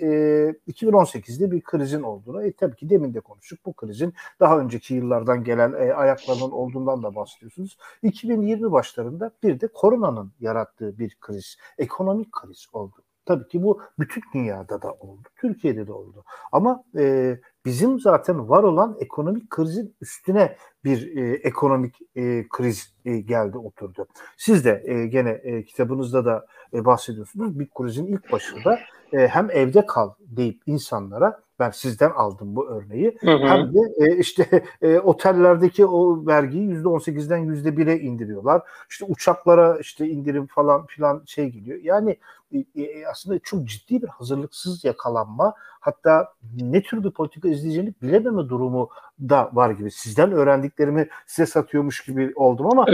2018'de 0.67 1.51
bir 1.51 1.61
krizin 1.61 2.01
olduğunu 2.01 2.43
e, 2.43 2.53
tabii 2.53 2.75
ki 2.75 2.89
demin 2.89 3.13
de 3.13 3.19
konuştuk 3.19 3.59
bu 3.65 3.73
krizin 3.73 4.13
daha 4.39 4.59
önceki 4.59 4.93
yıllardan 4.93 5.43
gelen 5.43 5.73
e, 5.73 5.93
ayaklarının 5.93 6.51
olduğundan 6.51 7.03
da 7.03 7.15
bahsediyorsunuz. 7.15 7.77
2020 8.03 8.71
başlarında 8.71 9.31
bir 9.43 9.59
de 9.59 9.67
koronanın 9.67 10.31
yarattığı 10.39 10.99
bir 10.99 11.17
kriz, 11.21 11.57
ekonomik 11.77 12.31
kriz 12.31 12.67
oldu. 12.73 13.03
Tabii 13.25 13.47
ki 13.47 13.63
bu 13.63 13.81
bütün 13.99 14.23
dünyada 14.33 14.81
da 14.81 14.91
oldu. 14.93 15.21
Türkiye'de 15.35 15.87
de 15.87 15.93
oldu. 15.93 16.23
Ama 16.51 16.83
e, 16.97 17.37
bizim 17.65 17.99
zaten 17.99 18.49
var 18.49 18.63
olan 18.63 18.97
ekonomik 18.99 19.49
krizin 19.49 19.95
üstüne 20.01 20.55
bir 20.83 21.17
e, 21.17 21.33
ekonomik 21.33 21.95
e, 22.15 22.47
kriz 22.49 22.93
e, 23.05 23.17
geldi 23.19 23.57
oturdu. 23.57 24.07
Siz 24.37 24.65
de 24.65 24.83
e, 24.85 25.07
gene 25.07 25.29
e, 25.29 25.63
kitabınızda 25.63 26.25
da 26.25 26.45
e, 26.73 26.85
bahsediyorsunuz. 26.85 27.59
Bir 27.59 27.67
krizin 27.77 28.05
ilk 28.05 28.31
başında 28.31 28.79
e, 29.13 29.27
hem 29.27 29.51
evde 29.51 29.85
kal 29.85 30.09
deyip 30.19 30.61
insanlara 30.65 31.41
ben 31.61 31.69
sizden 31.69 32.09
aldım 32.09 32.55
bu 32.55 32.67
örneği. 32.69 33.17
Hı 33.21 33.31
hı. 33.31 33.47
Hem 33.47 33.73
de 33.73 33.79
e, 33.97 34.17
işte 34.17 34.63
e, 34.81 34.99
otellerdeki 34.99 35.85
o 35.85 36.25
vergiyi 36.27 36.67
yüzde 36.67 36.87
on 36.87 36.99
sekizden 36.99 37.37
yüzde 37.37 37.77
bire 37.77 37.99
indiriyorlar. 37.99 38.61
İşte 38.89 39.05
uçaklara 39.05 39.77
işte 39.79 40.07
indirim 40.07 40.47
falan 40.47 40.85
filan 40.85 41.23
şey 41.25 41.49
geliyor. 41.49 41.79
Yani 41.83 42.17
e, 42.53 42.81
e, 42.81 43.05
aslında 43.11 43.39
çok 43.39 43.65
ciddi 43.67 44.01
bir 44.01 44.07
hazırlıksız 44.07 44.83
yakalanma 44.83 45.53
hatta 45.79 46.33
ne 46.61 46.81
tür 46.81 47.03
bir 47.03 47.11
politika 47.11 47.49
izleyeceğini 47.49 47.93
bilememe 48.01 48.49
durumu 48.49 48.89
da 49.19 49.49
var 49.53 49.69
gibi. 49.69 49.91
Sizden 49.91 50.31
öğrendiklerimi 50.31 51.07
size 51.25 51.45
satıyormuş 51.45 52.05
gibi 52.05 52.31
oldum 52.35 52.67
ama 52.71 52.85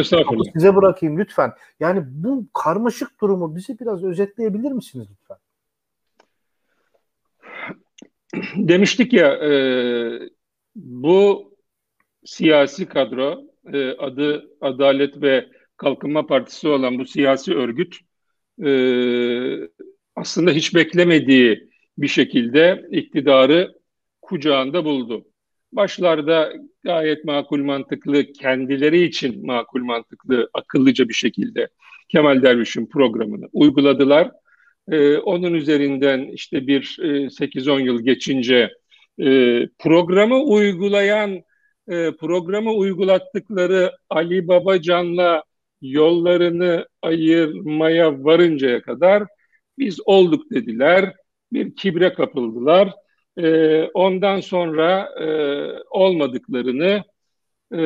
size 0.54 0.76
bırakayım 0.76 1.18
lütfen. 1.18 1.52
Yani 1.80 2.04
bu 2.08 2.46
karmaşık 2.54 3.22
durumu 3.22 3.56
bize 3.56 3.80
biraz 3.80 4.04
özetleyebilir 4.04 4.72
misiniz 4.72 5.08
lütfen? 5.12 5.38
Demiştik 8.56 9.14
ya 9.14 9.28
e, 9.28 9.52
bu 10.76 11.52
siyasi 12.26 12.86
kadro 12.86 13.42
e, 13.74 13.92
adı 13.92 14.50
Adalet 14.62 15.22
ve 15.22 15.48
Kalkınma 15.78 16.26
Partisi 16.28 16.68
olan 16.68 17.00
bu 17.00 17.06
siyasi 17.06 17.54
örgüt 17.54 17.96
e, 18.66 18.70
aslında 20.16 20.52
hiç 20.52 20.76
beklemediği 20.76 21.70
bir 21.98 22.08
şekilde 22.08 22.88
iktidarı 22.92 23.74
kucağında 24.22 24.86
buldu. 24.86 25.26
Başlarda 25.72 26.54
gayet 26.84 27.26
makul 27.26 27.64
mantıklı, 27.64 28.34
kendileri 28.34 29.04
için 29.04 29.46
makul 29.46 29.84
mantıklı, 29.84 30.50
akıllıca 30.54 31.10
bir 31.10 31.14
şekilde 31.14 31.68
Kemal 32.10 32.42
Derviş'in 32.42 32.88
programını 32.88 33.50
uyguladılar. 33.54 34.32
Ee, 34.92 35.18
onun 35.18 35.54
üzerinden 35.54 36.20
işte 36.24 36.68
bir 36.68 36.98
e, 37.02 37.30
8-10 37.30 37.80
yıl 37.80 38.02
geçince 38.02 38.74
e, 39.20 39.68
programı 39.80 40.44
uygulayan, 40.44 41.44
e, 41.88 42.12
programı 42.20 42.72
uygulattıkları 42.72 43.92
Ali 44.10 44.48
Babacan'la 44.48 45.44
yollarını 45.82 46.88
ayırmaya 47.02 48.24
varıncaya 48.24 48.82
kadar 48.82 49.24
biz 49.78 50.00
olduk 50.06 50.52
dediler. 50.52 51.14
Bir 51.54 51.76
kibre 51.76 52.14
kapıldılar. 52.14 52.94
E, 53.38 53.84
ondan 53.84 54.40
sonra 54.40 55.10
e, 55.22 55.28
olmadıklarını 55.90 57.04
e, 57.74 57.82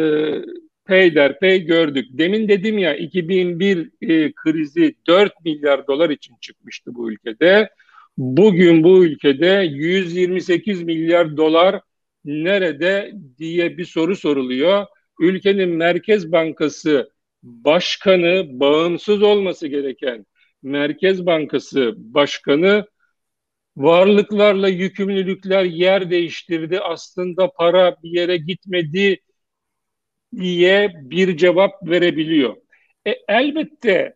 peyderpey 0.92 1.66
gördük. 1.66 2.06
Demin 2.12 2.48
dedim 2.48 2.78
ya 2.78 2.96
2001 2.96 3.92
e, 4.02 4.32
krizi 4.34 4.96
4 5.08 5.34
milyar 5.46 5.88
dolar 5.88 6.10
için 6.10 6.36
çıkmıştı 6.42 6.96
bu 6.96 7.12
ülkede. 7.12 7.70
Bugün 8.18 8.84
bu 8.84 9.06
ülkede 9.06 9.68
128 9.72 10.84
milyar 10.84 11.38
dolar 11.38 11.82
nerede 12.26 13.14
diye 13.38 13.78
bir 13.78 13.86
soru 13.86 14.16
soruluyor. 14.16 14.86
Ülkenin 15.20 15.70
Merkez 15.70 16.32
Bankası 16.32 17.12
Başkanı 17.44 18.60
bağımsız 18.60 19.24
olması 19.24 19.68
gereken 19.68 20.26
Merkez 20.64 21.26
Bankası 21.26 21.94
Başkanı 21.98 22.86
varlıklarla 23.78 24.68
yükümlülükler 24.68 25.64
yer 25.64 26.12
değiştirdi. 26.12 26.80
Aslında 26.80 27.52
para 27.52 27.96
bir 28.04 28.10
yere 28.10 28.38
gitmedi 28.38 29.20
diye 30.36 30.94
bir 30.96 31.38
cevap 31.38 31.90
verebiliyor. 31.90 32.56
E, 33.08 33.16
elbette 33.28 34.16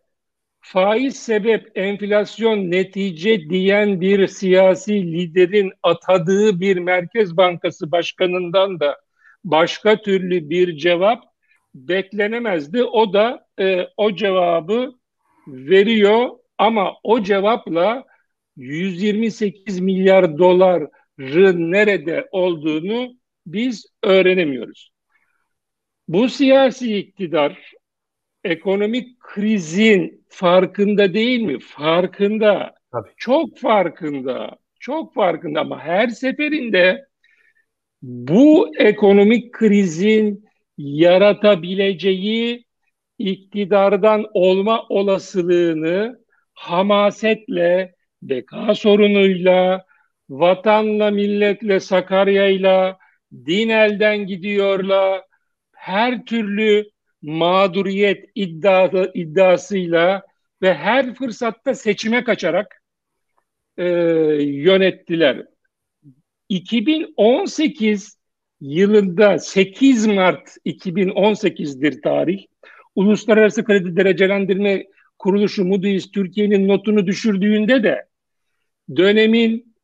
faiz 0.60 1.16
sebep 1.16 1.78
enflasyon 1.78 2.70
netice 2.70 3.50
diyen 3.50 4.00
bir 4.00 4.26
siyasi 4.26 5.12
liderin 5.12 5.72
atadığı 5.82 6.60
bir 6.60 6.76
Merkez 6.76 7.36
Bankası 7.36 7.92
başkanından 7.92 8.80
da 8.80 8.96
başka 9.44 10.02
türlü 10.02 10.50
bir 10.50 10.76
cevap 10.76 11.24
beklenemezdi. 11.74 12.84
O 12.84 13.12
da 13.12 13.46
e, 13.60 13.86
o 13.96 14.14
cevabı 14.14 14.94
veriyor 15.48 16.30
ama 16.58 16.94
o 17.02 17.22
cevapla 17.22 18.04
128 18.56 19.80
milyar 19.80 20.38
doların 20.38 21.72
nerede 21.72 22.28
olduğunu 22.32 23.16
biz 23.46 23.86
öğrenemiyoruz. 24.02 24.95
Bu 26.08 26.28
siyasi 26.28 26.96
iktidar 26.98 27.72
ekonomik 28.44 29.20
krizin 29.20 30.26
farkında 30.28 31.14
değil 31.14 31.40
mi? 31.40 31.58
Farkında. 31.60 32.74
Tabii. 32.92 33.10
Çok 33.16 33.58
farkında. 33.58 34.56
Çok 34.80 35.14
farkında 35.14 35.60
ama 35.60 35.80
her 35.80 36.08
seferinde 36.08 37.04
bu 38.02 38.76
ekonomik 38.78 39.52
krizin 39.52 40.44
yaratabileceği 40.78 42.64
iktidardan 43.18 44.24
olma 44.34 44.82
olasılığını 44.88 46.18
hamasetle, 46.54 47.94
beka 48.22 48.74
sorunuyla, 48.74 49.84
vatanla, 50.28 51.10
milletle, 51.10 51.80
Sakarya'yla, 51.80 52.98
din 53.32 53.68
elden 53.68 54.26
gidiyorla, 54.26 55.25
her 55.86 56.24
türlü 56.24 56.90
mağduriyet 57.22 58.30
iddiası, 58.34 59.10
iddiasıyla 59.14 60.22
ve 60.62 60.74
her 60.74 61.14
fırsatta 61.14 61.74
seçime 61.74 62.24
kaçarak 62.24 62.82
e, 63.76 63.84
yönettiler. 64.42 65.46
2018 66.48 68.18
yılında 68.60 69.38
8 69.38 70.06
Mart 70.06 70.56
2018'dir 70.66 72.02
tarih. 72.02 72.46
Uluslararası 72.94 73.64
Kredi 73.64 73.96
Derecelendirme 73.96 74.86
Kuruluşu 75.18 75.64
Moody's 75.64 76.10
Türkiye'nin 76.10 76.68
notunu 76.68 77.06
düşürdüğünde 77.06 77.82
de 77.82 78.06
dönemin 78.96 79.76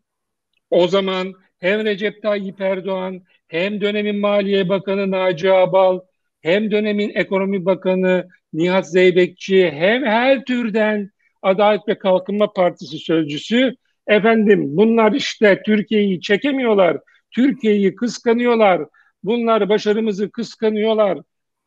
o 0.70 0.88
zaman 0.88 1.32
hem 1.58 1.84
Recep 1.84 2.22
Tayyip 2.22 2.60
Erdoğan 2.60 3.22
hem 3.52 3.80
dönemin 3.80 4.20
Maliye 4.20 4.68
Bakanı 4.68 5.10
Naci 5.10 5.52
Abal 5.52 6.00
hem 6.40 6.70
dönemin 6.70 7.12
Ekonomi 7.14 7.64
Bakanı 7.64 8.28
Nihat 8.52 8.90
Zeybekçi 8.90 9.70
hem 9.70 10.04
her 10.04 10.44
türden 10.44 11.10
Adalet 11.42 11.88
ve 11.88 11.98
Kalkınma 11.98 12.52
Partisi 12.52 12.98
sözcüsü. 12.98 13.74
Efendim 14.06 14.76
bunlar 14.76 15.12
işte 15.12 15.62
Türkiye'yi 15.66 16.20
çekemiyorlar, 16.20 16.98
Türkiye'yi 17.30 17.94
kıskanıyorlar, 17.94 18.82
bunlar 19.22 19.68
başarımızı 19.68 20.30
kıskanıyorlar, 20.30 21.18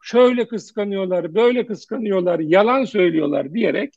şöyle 0.04 0.48
kıskanıyorlar, 0.48 1.36
böyle 1.36 1.66
kıskanıyorlar, 1.66 2.40
yalan 2.40 2.86
söylüyorlar 2.86 3.54
diyerek 3.54 3.94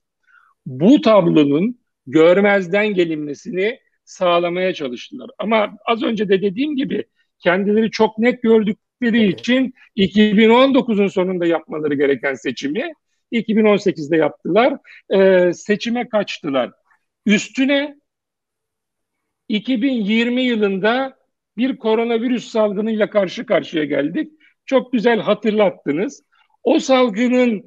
bu 0.66 1.00
tablonun 1.00 1.78
görmezden 2.06 2.94
gelinmesini 2.94 3.78
sağlamaya 4.04 4.74
çalıştılar. 4.74 5.30
Ama 5.38 5.70
az 5.86 6.02
önce 6.02 6.28
de 6.28 6.42
dediğim 6.42 6.76
gibi 6.76 7.04
kendileri 7.38 7.90
çok 7.90 8.18
net 8.18 8.42
gördükleri 8.42 9.28
için 9.28 9.74
2019'un 9.96 11.06
sonunda 11.06 11.46
yapmaları 11.46 11.94
gereken 11.94 12.34
seçimi 12.34 12.92
2018'de 13.32 14.16
yaptılar. 14.16 14.78
Ee, 15.10 15.52
seçime 15.52 16.08
kaçtılar. 16.08 16.72
Üstüne 17.26 17.96
2020 19.48 20.42
yılında 20.42 21.18
bir 21.56 21.76
koronavirüs 21.76 22.48
salgınıyla 22.48 23.10
karşı 23.10 23.46
karşıya 23.46 23.84
geldik. 23.84 24.32
Çok 24.66 24.92
güzel 24.92 25.20
hatırlattınız. 25.20 26.22
O 26.62 26.78
salgının 26.78 27.64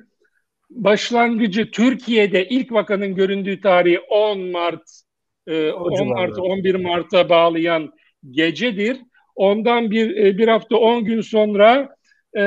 başlangıcı 0.70 1.72
Türkiye'de 1.72 2.48
ilk 2.50 2.72
vakanın 2.72 3.16
göründüğü 3.16 3.62
tarih 3.62 3.98
10 4.10 4.40
Mart 4.40 5.02
10 5.48 6.08
Mart 6.08 6.40
11 6.40 6.76
Mart'a 6.76 7.30
bağlayan 7.30 7.94
gecedir. 8.32 8.98
Ondan 9.36 9.92
bir 9.92 10.18
e, 10.18 10.38
bir 10.38 10.48
hafta 10.48 10.78
10 10.78 11.06
gün 11.06 11.22
sonra 11.22 11.96
e, 12.38 12.44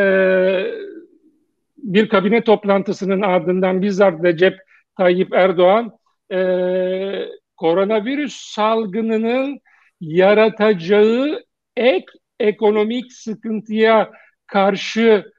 bir 1.77 2.09
kabine 2.09 2.45
toplantısının 2.45 3.23
ardından 3.23 3.83
bizzat 3.83 4.25
Recep 4.25 4.55
Tayyip 4.99 5.35
Erdoğan 5.35 5.93
e, 6.33 6.39
koronavirüs 7.57 8.35
salgınının 8.35 9.61
yaratacağı 10.01 11.43
ek 11.77 12.05
ekonomik 12.41 13.13
sıkıntıya 13.13 14.11
karşı 14.47 15.33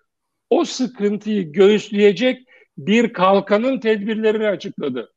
o 0.50 0.66
sıkıntıyı 0.66 1.52
göğüsleyecek 1.52 2.48
bir 2.78 3.14
kalkanın 3.14 3.80
tedbirlerini 3.80 4.48
açıkladı. 4.48 5.15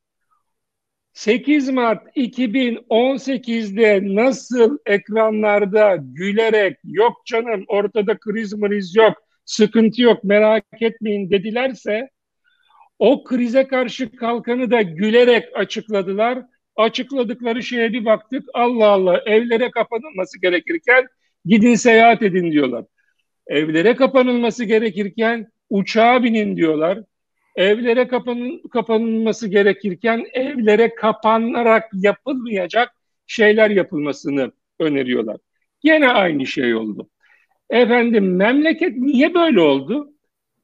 8 1.18 1.68
Mart 1.70 2.16
2018'de 2.16 4.00
nasıl 4.02 4.78
ekranlarda 4.87 5.96
gülerek 6.02 6.78
yok 6.85 7.26
canım 7.26 7.64
ortada 7.68 8.18
kriz 8.18 8.52
mriz 8.52 8.96
yok, 8.96 9.12
sıkıntı 9.44 10.02
yok 10.02 10.24
merak 10.24 10.64
etmeyin 10.81 11.31
dedilerse 11.31 12.11
o 12.98 13.24
krize 13.24 13.66
karşı 13.66 14.16
kalkanı 14.16 14.70
da 14.70 14.83
gülerek 14.83 15.44
açıkladılar. 15.54 16.38
Açıkladıkları 16.76 17.62
şeye 17.62 17.92
bir 17.92 18.04
baktık 18.04 18.42
Allah 18.54 18.87
Allah 18.87 19.22
evlere 19.26 19.70
kapanılması 19.70 20.40
gerekirken 20.40 21.07
gidin 21.44 21.74
seyahat 21.74 22.22
edin 22.22 22.52
diyorlar. 22.52 22.85
Evlere 23.46 23.96
kapanılması 23.96 24.64
gerekirken 24.64 25.46
uçağa 25.70 26.22
binin 26.22 26.57
diyorlar 26.57 26.98
evlere 27.59 28.09
kapanın, 28.09 28.59
kapanılması 28.68 29.49
gerekirken 29.49 30.27
evlere 30.33 30.94
kapanarak 30.94 31.90
yapılmayacak 31.94 32.94
şeyler 33.27 33.71
yapılmasını 33.71 34.53
öneriyorlar. 34.79 35.37
Yine 35.83 36.09
aynı 36.09 36.47
şey 36.47 36.75
oldu. 36.75 37.09
Efendim 37.71 38.37
memleket 38.37 38.97
niye 38.97 39.35
böyle 39.35 39.61
oldu? 39.61 40.12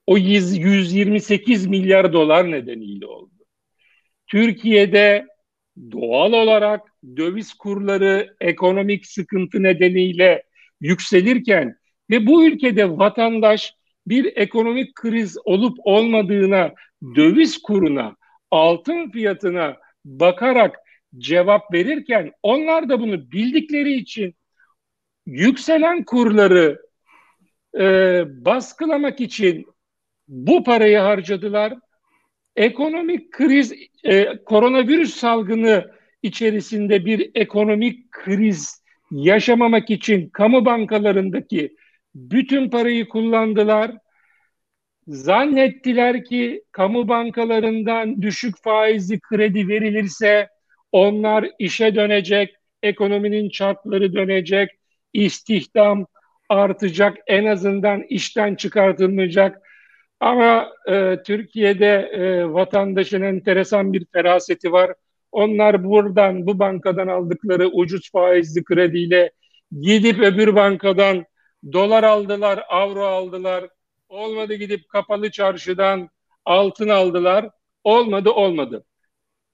O 0.07 0.19
128 0.19 1.67
milyar 1.67 2.13
dolar 2.13 2.51
nedeniyle 2.51 3.07
oldu. 3.07 3.31
Türkiye'de 4.27 5.27
doğal 5.93 6.33
olarak 6.33 6.81
döviz 7.17 7.55
kurları 7.55 8.37
ekonomik 8.41 9.07
sıkıntı 9.07 9.63
nedeniyle 9.63 10.43
yükselirken 10.81 11.77
ve 12.11 12.27
bu 12.27 12.47
ülkede 12.47 12.99
vatandaş 12.99 13.75
bir 14.07 14.37
ekonomik 14.37 14.95
kriz 14.95 15.39
olup 15.45 15.79
olmadığına, 15.85 16.73
döviz 17.17 17.63
kuruna, 17.63 18.17
altın 18.51 19.11
fiyatına 19.11 19.77
bakarak 20.05 20.77
cevap 21.19 21.73
verirken 21.73 22.33
onlar 22.43 22.89
da 22.89 23.01
bunu 23.01 23.31
bildikleri 23.31 23.95
için 23.95 24.35
yükselen 25.27 26.05
kurları 26.05 26.83
e, 27.79 27.85
baskılamak 28.45 29.21
için 29.21 29.67
bu 30.29 30.65
parayı 30.65 30.99
harcadılar. 30.99 31.75
Ekonomik 32.57 33.33
kriz, 33.33 33.73
e, 34.05 34.45
koronavirüs 34.45 35.15
salgını 35.15 35.91
içerisinde 36.23 37.05
bir 37.05 37.31
ekonomik 37.35 38.11
kriz 38.11 38.85
yaşamamak 39.11 39.91
için 39.91 40.31
kamu 40.31 40.65
bankalarındaki 40.65 41.77
bütün 42.15 42.71
parayı 42.71 43.09
kullandılar. 43.09 43.91
Zannettiler 45.07 46.25
ki 46.25 46.63
kamu 46.73 47.09
bankalarından 47.09 48.23
düşük 48.23 48.55
faizli 48.63 49.21
kredi 49.21 49.69
verilirse 49.69 50.49
onlar 50.93 51.51
işe 51.59 51.95
dönecek, 51.95 52.55
ekonominin 52.83 53.49
çarkları 53.49 54.15
dönecek, 54.15 54.71
istihdam 55.13 56.07
artacak, 56.49 57.17
en 57.27 57.45
azından 57.45 58.03
işten 58.03 58.55
çıkartılmayacak. 58.55 59.59
Ama 60.21 60.69
e, 60.89 61.17
Türkiye'de 61.27 62.11
e, 62.13 62.53
vatandaşın 62.53 63.23
enteresan 63.23 63.93
bir 63.93 64.07
feraseti 64.13 64.73
var. 64.73 64.95
Onlar 65.33 65.85
buradan, 65.85 66.47
bu 66.47 66.59
bankadan 66.59 67.09
aldıkları 67.09 67.69
ucuz 67.69 68.11
faizli 68.13 68.65
krediyle 68.65 69.33
gidip 69.81 70.19
öbür 70.19 70.55
bankadan 70.55 71.25
dolar 71.73 72.03
aldılar, 72.03 72.65
avro 72.69 73.05
aldılar. 73.05 73.69
Olmadı 74.09 74.55
gidip 74.55 74.89
kapalı 74.89 75.31
çarşıdan 75.31 76.09
altın 76.45 76.89
aldılar. 76.89 77.51
Olmadı 77.85 78.31
olmadı. 78.31 78.85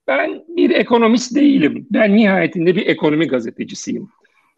Ben 0.06 0.44
bir 0.48 0.70
ekonomist 0.70 1.36
değilim. 1.36 1.86
Ben 1.90 2.16
nihayetinde 2.16 2.76
bir 2.76 2.86
ekonomi 2.86 3.26
gazetecisiyim. 3.26 4.08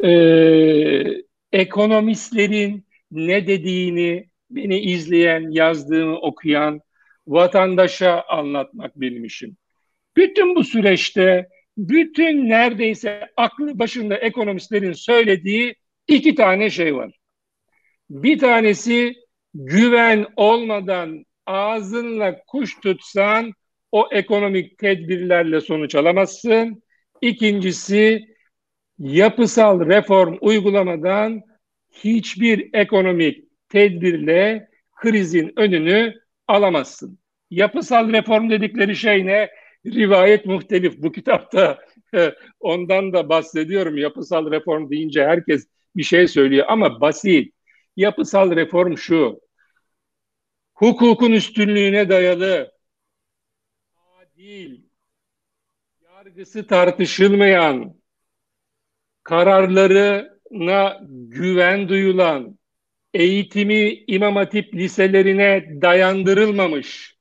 Ee, 0.05 1.05
ekonomistlerin 1.53 2.85
ne 3.11 3.47
dediğini 3.47 4.29
beni 4.51 4.81
izleyen, 4.81 5.51
yazdığımı 5.51 6.19
okuyan 6.19 6.81
vatandaşa 7.27 8.25
anlatmak 8.29 9.01
benim 9.01 9.25
işim. 9.25 9.57
Bütün 10.17 10.55
bu 10.55 10.65
süreçte 10.65 11.49
bütün 11.77 12.49
neredeyse 12.49 13.29
aklı 13.37 13.79
başında 13.79 14.17
ekonomistlerin 14.17 14.93
söylediği 14.93 15.75
iki 16.09 16.35
tane 16.35 16.71
şey 16.71 16.97
var. 16.97 17.22
Bir 18.13 18.39
tanesi 18.39 19.15
güven 19.55 20.27
olmadan 20.37 21.25
ağzınla 21.47 22.43
kuş 22.47 22.81
tutsan 22.81 23.53
o 23.93 24.09
ekonomik 24.13 24.79
tedbirlerle 24.79 25.61
sonuç 25.61 25.95
alamazsın. 25.95 26.83
İkincisi 27.21 28.21
yapısal 28.99 29.87
reform 29.87 30.37
uygulamadan 30.41 31.41
hiçbir 31.91 32.71
ekonomik 32.73 33.45
tedbirle 33.69 34.69
krizin 35.03 35.53
önünü 35.57 36.15
alamazsın. 36.49 37.19
Yapısal 37.51 38.13
reform 38.13 38.51
dedikleri 38.51 38.97
şey 38.97 39.27
ne? 39.27 39.51
Rivayet 39.87 40.47
muhtelif. 40.47 40.99
Bu 40.99 41.13
kitapta 41.13 41.79
ondan 42.61 43.13
da 43.13 43.29
bahsediyorum. 43.29 43.99
Yapısal 43.99 44.51
reform 44.51 44.91
deyince 44.91 45.25
herkes 45.25 45.67
bir 45.97 46.03
şey 46.03 46.29
söylüyor 46.29 46.67
ama 46.69 47.01
basit. 47.01 47.55
Yapısal 47.97 48.57
reform 48.57 48.97
şu. 48.97 49.41
Hukukun 50.75 51.33
üstünlüğüne 51.33 52.09
dayalı, 52.09 52.73
adil, 53.97 54.81
yargısı 56.01 56.67
tartışılmayan, 56.67 57.95
kararlarına 59.23 61.01
güven 61.29 61.89
duyulan, 61.89 62.59
eğitimi 63.15 64.05
İmam 64.07 64.37
Hatip 64.37 64.75
liselerine 64.75 65.83
dayandırılmamış, 65.83 67.17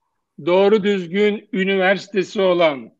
doğru 0.45 0.83
düzgün 0.83 1.49
üniversitesi 1.53 2.41
olan, 2.41 2.91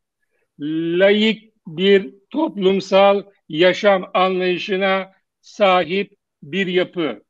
layık 0.99 1.53
bir 1.67 2.13
toplumsal 2.29 3.23
yaşam 3.49 4.09
anlayışına 4.13 5.11
sahip 5.41 6.13
bir 6.43 6.67
yapı. 6.67 7.23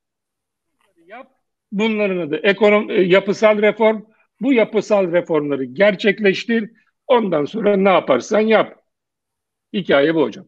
Bunların 1.72 2.18
adı 2.18 2.36
ekonom, 2.36 2.90
e, 2.90 2.94
yapısal 2.94 3.62
reform. 3.62 4.00
Bu 4.40 4.52
yapısal 4.52 5.12
reformları 5.12 5.64
gerçekleştir. 5.64 6.70
Ondan 7.06 7.44
sonra 7.44 7.76
ne 7.76 7.88
yaparsan 7.88 8.40
yap. 8.40 8.82
Hikaye 9.72 10.14
bu 10.14 10.22
hocam. 10.22 10.46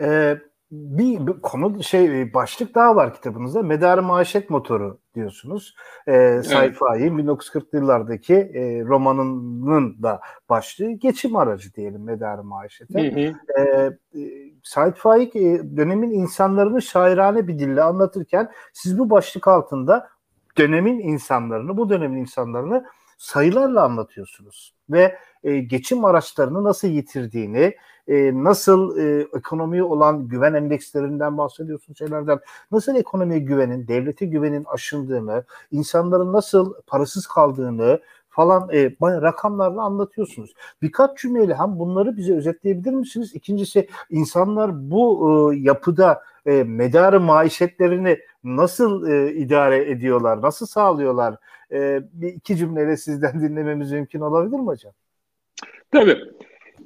Ee, 0.00 0.36
bir, 0.70 1.26
bir 1.26 1.40
konu 1.40 1.82
şey 1.82 2.34
başlık 2.34 2.74
daha 2.74 2.96
var 2.96 3.14
kitabınızda. 3.14 3.62
Medar 3.62 3.98
maişet 3.98 4.50
motoru 4.50 5.00
diyorsunuz. 5.14 5.74
Ee, 6.08 6.40
sayfayı 6.44 7.02
evet. 7.02 7.12
1940'lı 7.12 7.78
yıllardaki 7.78 8.34
e, 8.34 8.84
romanının 8.84 10.02
da 10.02 10.20
başlığı 10.48 10.90
geçim 10.90 11.36
aracı 11.36 11.74
diyelim 11.74 12.04
medar 12.04 12.38
maişete. 12.38 13.12
Hı 13.12 13.20
hı. 13.20 13.60
Ee, 13.60 14.20
e, 14.20 14.46
Said 14.62 14.94
Faik 14.94 15.36
e, 15.36 15.76
dönemin 15.76 16.10
insanlarını 16.10 16.82
şairane 16.82 17.48
bir 17.48 17.58
dille 17.58 17.82
anlatırken 17.82 18.50
siz 18.72 18.98
bu 18.98 19.10
başlık 19.10 19.48
altında 19.48 20.08
dönemin 20.58 20.98
insanlarını, 20.98 21.76
bu 21.76 21.90
dönemin 21.90 22.20
insanlarını 22.20 22.84
sayılarla 23.18 23.82
anlatıyorsunuz 23.82 24.74
ve 24.90 25.18
e, 25.44 25.58
geçim 25.58 26.04
araçlarını 26.04 26.64
nasıl 26.64 26.88
yitirdiğini, 26.88 27.76
e, 28.08 28.44
nasıl 28.44 28.98
e, 28.98 29.26
ekonomiye 29.36 29.82
olan 29.82 30.28
güven 30.28 30.54
endekslerinden 30.54 31.38
bahsediyorsunuz 31.38 31.98
şeylerden, 31.98 32.38
nasıl 32.72 32.96
ekonomiye 32.96 33.40
güvenin, 33.40 33.88
devlete 33.88 34.26
güvenin 34.26 34.64
aşındığını, 34.64 35.44
insanların 35.70 36.32
nasıl 36.32 36.74
parasız 36.86 37.26
kaldığını, 37.26 38.00
falan 38.36 38.68
e, 38.72 38.92
rakamlarla 39.02 39.82
anlatıyorsunuz. 39.82 40.54
Birkaç 40.82 41.18
cümleyle 41.18 41.54
hem 41.54 41.78
bunları 41.78 42.16
bize 42.16 42.36
özetleyebilir 42.36 42.92
misiniz? 42.92 43.30
İkincisi 43.34 43.88
insanlar 44.10 44.90
bu 44.90 45.52
e, 45.52 45.56
yapıda 45.56 46.22
e, 46.46 46.64
medarı 46.64 47.20
maişetlerini 47.20 48.18
nasıl 48.44 49.08
e, 49.08 49.34
idare 49.34 49.90
ediyorlar, 49.90 50.42
nasıl 50.42 50.66
sağlıyorlar? 50.66 51.36
E, 51.72 52.00
bir 52.12 52.28
iki 52.28 52.56
cümleyle 52.56 52.96
sizden 52.96 53.40
dinlememiz 53.48 53.92
mümkün 53.92 54.20
olabilir 54.20 54.60
mi 54.60 54.66
hocam? 54.66 54.92
Tabii. 55.90 56.18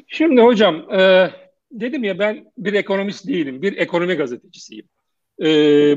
Şimdi 0.07 0.41
hocam 0.41 0.77
e, 0.93 1.31
dedim 1.73 2.05
ya 2.05 2.19
ben 2.19 2.53
bir 2.59 2.73
ekonomist 2.75 3.29
değilim, 3.29 3.63
bir 3.63 3.77
ekonomi 3.77 4.15
gazetecisiyim. 4.15 4.87
E, 5.43 5.47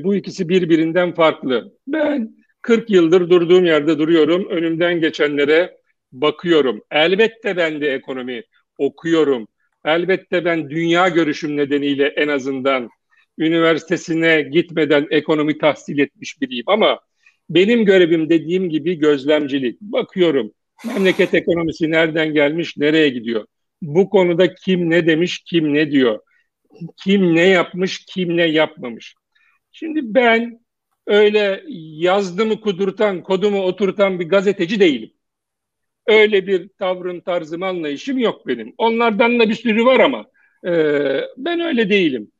bu 0.03 0.16
ikisi 0.16 0.49
birbirinden 0.49 1.14
farklı. 1.14 1.74
Ben 1.88 2.36
40 2.61 2.89
yıldır 2.89 3.30
durduğum 3.30 3.66
yerde 3.66 3.99
duruyorum, 3.99 4.47
önümden 4.49 4.99
geçenlere 4.99 5.78
bakıyorum. 6.11 6.82
Elbette 6.91 7.57
ben 7.57 7.82
de 7.82 7.93
ekonomi 7.93 8.43
okuyorum. 8.78 9.47
Elbette 9.86 10.45
ben 10.45 10.70
dünya 10.70 11.09
görüşüm 11.09 11.57
nedeniyle 11.57 12.07
en 12.07 12.28
azından 12.28 12.89
üniversitesine 13.38 14.42
gitmeden 14.42 15.08
ekonomi 15.12 15.58
tahsil 15.58 16.00
etmiş 16.00 16.42
biriyim 16.42 16.66
ama 16.68 17.00
benim 17.50 17.86
görevim 17.86 18.30
dediğim 18.30 18.70
gibi 18.70 18.96
gözlemcilik. 18.96 19.82
Bakıyorum 19.82 20.52
memleket 20.86 21.34
ekonomisi 21.34 21.92
nereden 21.92 22.34
gelmiş, 22.34 22.78
nereye 22.78 23.10
gidiyor? 23.10 23.46
Bu 23.82 24.10
konuda 24.10 24.56
kim 24.56 24.90
ne 24.90 25.08
demiş, 25.08 25.40
kim 25.40 25.74
ne 25.74 25.92
diyor? 25.92 26.20
Kim 27.04 27.36
ne 27.36 27.48
yapmış, 27.48 28.06
kim 28.06 28.38
ne 28.38 28.44
yapmamış? 28.44 29.16
Şimdi 29.72 30.00
ben 30.04 30.60
öyle 31.08 31.64
yazdımı 31.98 32.62
kudurtan, 32.62 33.24
kodumu 33.24 33.64
oturtan 33.64 34.20
bir 34.20 34.30
gazeteci 34.30 34.80
değilim. 34.80 35.12
Öyle 36.08 36.48
bir 36.48 36.70
tavrım, 36.80 37.22
tarzım, 37.22 37.64
anlayışım 37.64 38.18
yok 38.18 38.48
benim. 38.48 38.74
Onlardan 38.78 39.40
da 39.40 39.50
bir 39.50 39.56
sürü 39.56 39.86
var 39.86 40.00
ama 40.00 40.26
e, 40.68 40.72
ben 41.38 41.60
öyle 41.60 41.90
değilim. 41.90 42.32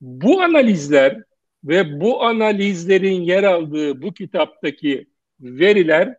Bu 0.00 0.42
analizler 0.42 1.22
ve 1.64 2.00
bu 2.00 2.22
analizlerin 2.22 3.22
yer 3.22 3.42
aldığı 3.42 4.02
bu 4.02 4.14
kitaptaki 4.14 5.06
veriler 5.40 6.16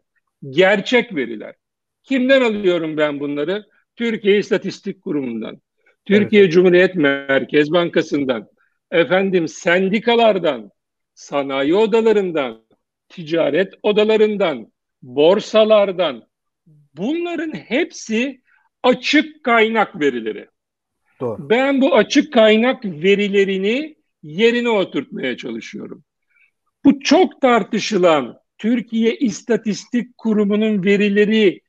gerçek 0.49 1.15
veriler. 1.15 1.55
Kimden 2.03 2.41
alıyorum 2.41 2.97
ben 2.97 3.19
bunları? 3.19 3.65
Türkiye 3.95 4.37
İstatistik 4.37 5.01
Kurumu'ndan, 5.01 5.61
Türkiye 6.05 6.41
evet. 6.41 6.53
Cumhuriyet 6.53 6.95
Merkez 6.95 7.71
Bankası'ndan, 7.71 8.47
efendim 8.91 9.47
sendikalardan, 9.47 10.71
sanayi 11.13 11.75
odalarından, 11.75 12.65
ticaret 13.09 13.73
odalarından, 13.83 14.71
borsalardan 15.01 16.27
bunların 16.93 17.51
hepsi 17.51 18.41
açık 18.83 19.43
kaynak 19.43 19.99
verileri. 19.99 20.47
Doğru. 21.19 21.49
Ben 21.49 21.81
bu 21.81 21.95
açık 21.95 22.33
kaynak 22.33 22.85
verilerini 22.85 23.95
yerine 24.23 24.69
oturtmaya 24.69 25.37
çalışıyorum. 25.37 26.03
Bu 26.85 26.99
çok 26.99 27.41
tartışılan 27.41 28.37
Türkiye 28.57 29.15
İstatistik 29.15 30.17
Kurumu'nun 30.17 30.83
verileri 30.83 31.61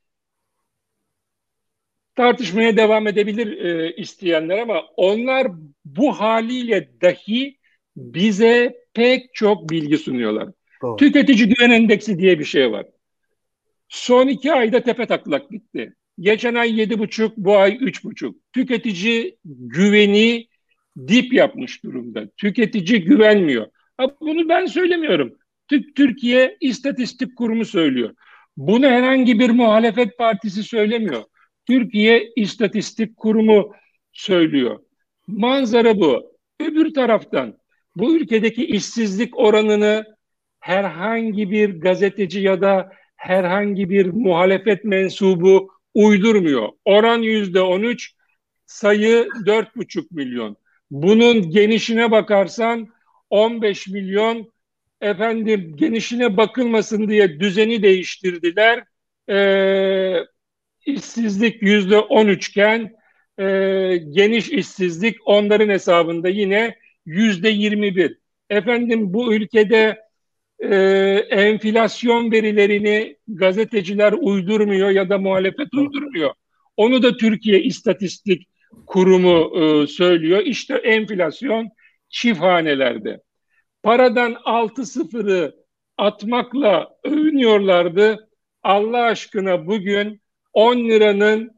tartışmaya 2.15 2.77
devam 2.77 3.07
edebilir 3.07 3.65
e, 3.65 3.95
isteyenler 3.95 4.57
ama 4.57 4.81
onlar 4.97 5.47
bu 5.85 6.19
haliyle 6.19 7.01
dahi 7.01 7.57
bize 7.97 8.75
pek 8.93 9.33
çok 9.33 9.69
bilgi 9.69 9.97
sunuyorlar. 9.97 10.49
Doğru. 10.81 10.95
Tüketici 10.95 11.47
güven 11.47 11.69
endeksi 11.69 12.19
diye 12.19 12.39
bir 12.39 12.45
şey 12.45 12.71
var. 12.71 12.85
Son 13.89 14.27
iki 14.27 14.53
ayda 14.53 14.83
tepe 14.83 15.05
taklak 15.05 15.49
gitti. 15.49 15.93
Geçen 16.19 16.55
ay 16.55 16.79
yedi 16.79 16.99
buçuk, 16.99 17.37
bu 17.37 17.57
ay 17.57 17.77
üç 17.81 18.03
buçuk. 18.03 18.53
Tüketici 18.53 19.37
güveni 19.45 20.47
dip 21.07 21.33
yapmış 21.33 21.83
durumda. 21.83 22.29
Tüketici 22.37 23.03
güvenmiyor. 23.03 23.67
Ha, 23.97 24.07
bunu 24.21 24.49
ben 24.49 24.65
söylemiyorum. 24.65 25.37
Türkiye 25.95 26.57
İstatistik 26.61 27.35
Kurumu 27.35 27.65
söylüyor. 27.65 28.15
Bunu 28.57 28.85
herhangi 28.85 29.39
bir 29.39 29.49
muhalefet 29.49 30.17
partisi 30.17 30.63
söylemiyor. 30.63 31.23
Türkiye 31.65 32.29
İstatistik 32.35 33.17
Kurumu 33.17 33.73
söylüyor. 34.13 34.79
Manzara 35.27 35.99
bu. 35.99 36.37
Öbür 36.59 36.93
taraftan 36.93 37.57
bu 37.95 38.15
ülkedeki 38.15 38.65
işsizlik 38.65 39.39
oranını 39.39 40.05
herhangi 40.59 41.51
bir 41.51 41.79
gazeteci 41.79 42.39
ya 42.39 42.61
da 42.61 42.91
herhangi 43.15 43.89
bir 43.89 44.05
muhalefet 44.05 44.83
mensubu 44.83 45.76
uydurmuyor. 45.97 46.69
Oran 46.85 47.21
yüzde 47.21 47.61
on 47.61 47.83
üç, 47.83 48.13
sayı 48.65 49.27
dört 49.45 49.75
buçuk 49.75 50.11
milyon. 50.11 50.57
Bunun 50.91 51.49
genişine 51.49 52.11
bakarsan 52.11 52.87
15 53.29 53.87
milyon 53.87 54.51
efendim 55.01 55.75
genişine 55.75 56.37
bakılmasın 56.37 57.07
diye 57.07 57.39
düzeni 57.39 57.83
değiştirdiler. 57.83 58.83
Ee, 59.29 60.25
işsizlik 60.85 61.61
yüzde 61.61 61.99
on 61.99 62.27
üçken 62.27 62.95
e, 63.39 63.43
geniş 64.09 64.49
işsizlik 64.49 65.15
onların 65.25 65.69
hesabında 65.69 66.29
yine 66.29 66.75
yüzde 67.05 67.49
yirmi 67.49 67.95
bir. 67.95 68.17
Efendim 68.49 69.13
bu 69.13 69.33
ülkede 69.33 70.06
e, 70.59 70.75
enflasyon 71.29 72.31
verilerini 72.31 73.17
gazeteciler 73.27 74.13
uydurmuyor 74.13 74.89
ya 74.89 75.09
da 75.09 75.17
muhalefet 75.17 75.73
uydurmuyor. 75.73 76.33
Onu 76.77 77.03
da 77.03 77.17
Türkiye 77.17 77.63
İstatistik 77.63 78.47
Kurumu 78.85 79.59
e, 79.59 79.87
söylüyor. 79.87 80.41
İşte 80.45 80.75
enflasyon 80.75 81.69
çift 82.09 82.41
hanelerde. 82.41 83.21
Paradan 83.83 84.37
altı 84.45 84.85
sıfırı 84.85 85.55
atmakla 85.97 86.89
övünüyorlardı. 87.03 88.29
Allah 88.63 89.01
aşkına 89.01 89.67
bugün 89.67 90.21
10 90.53 90.77
liranın 90.77 91.51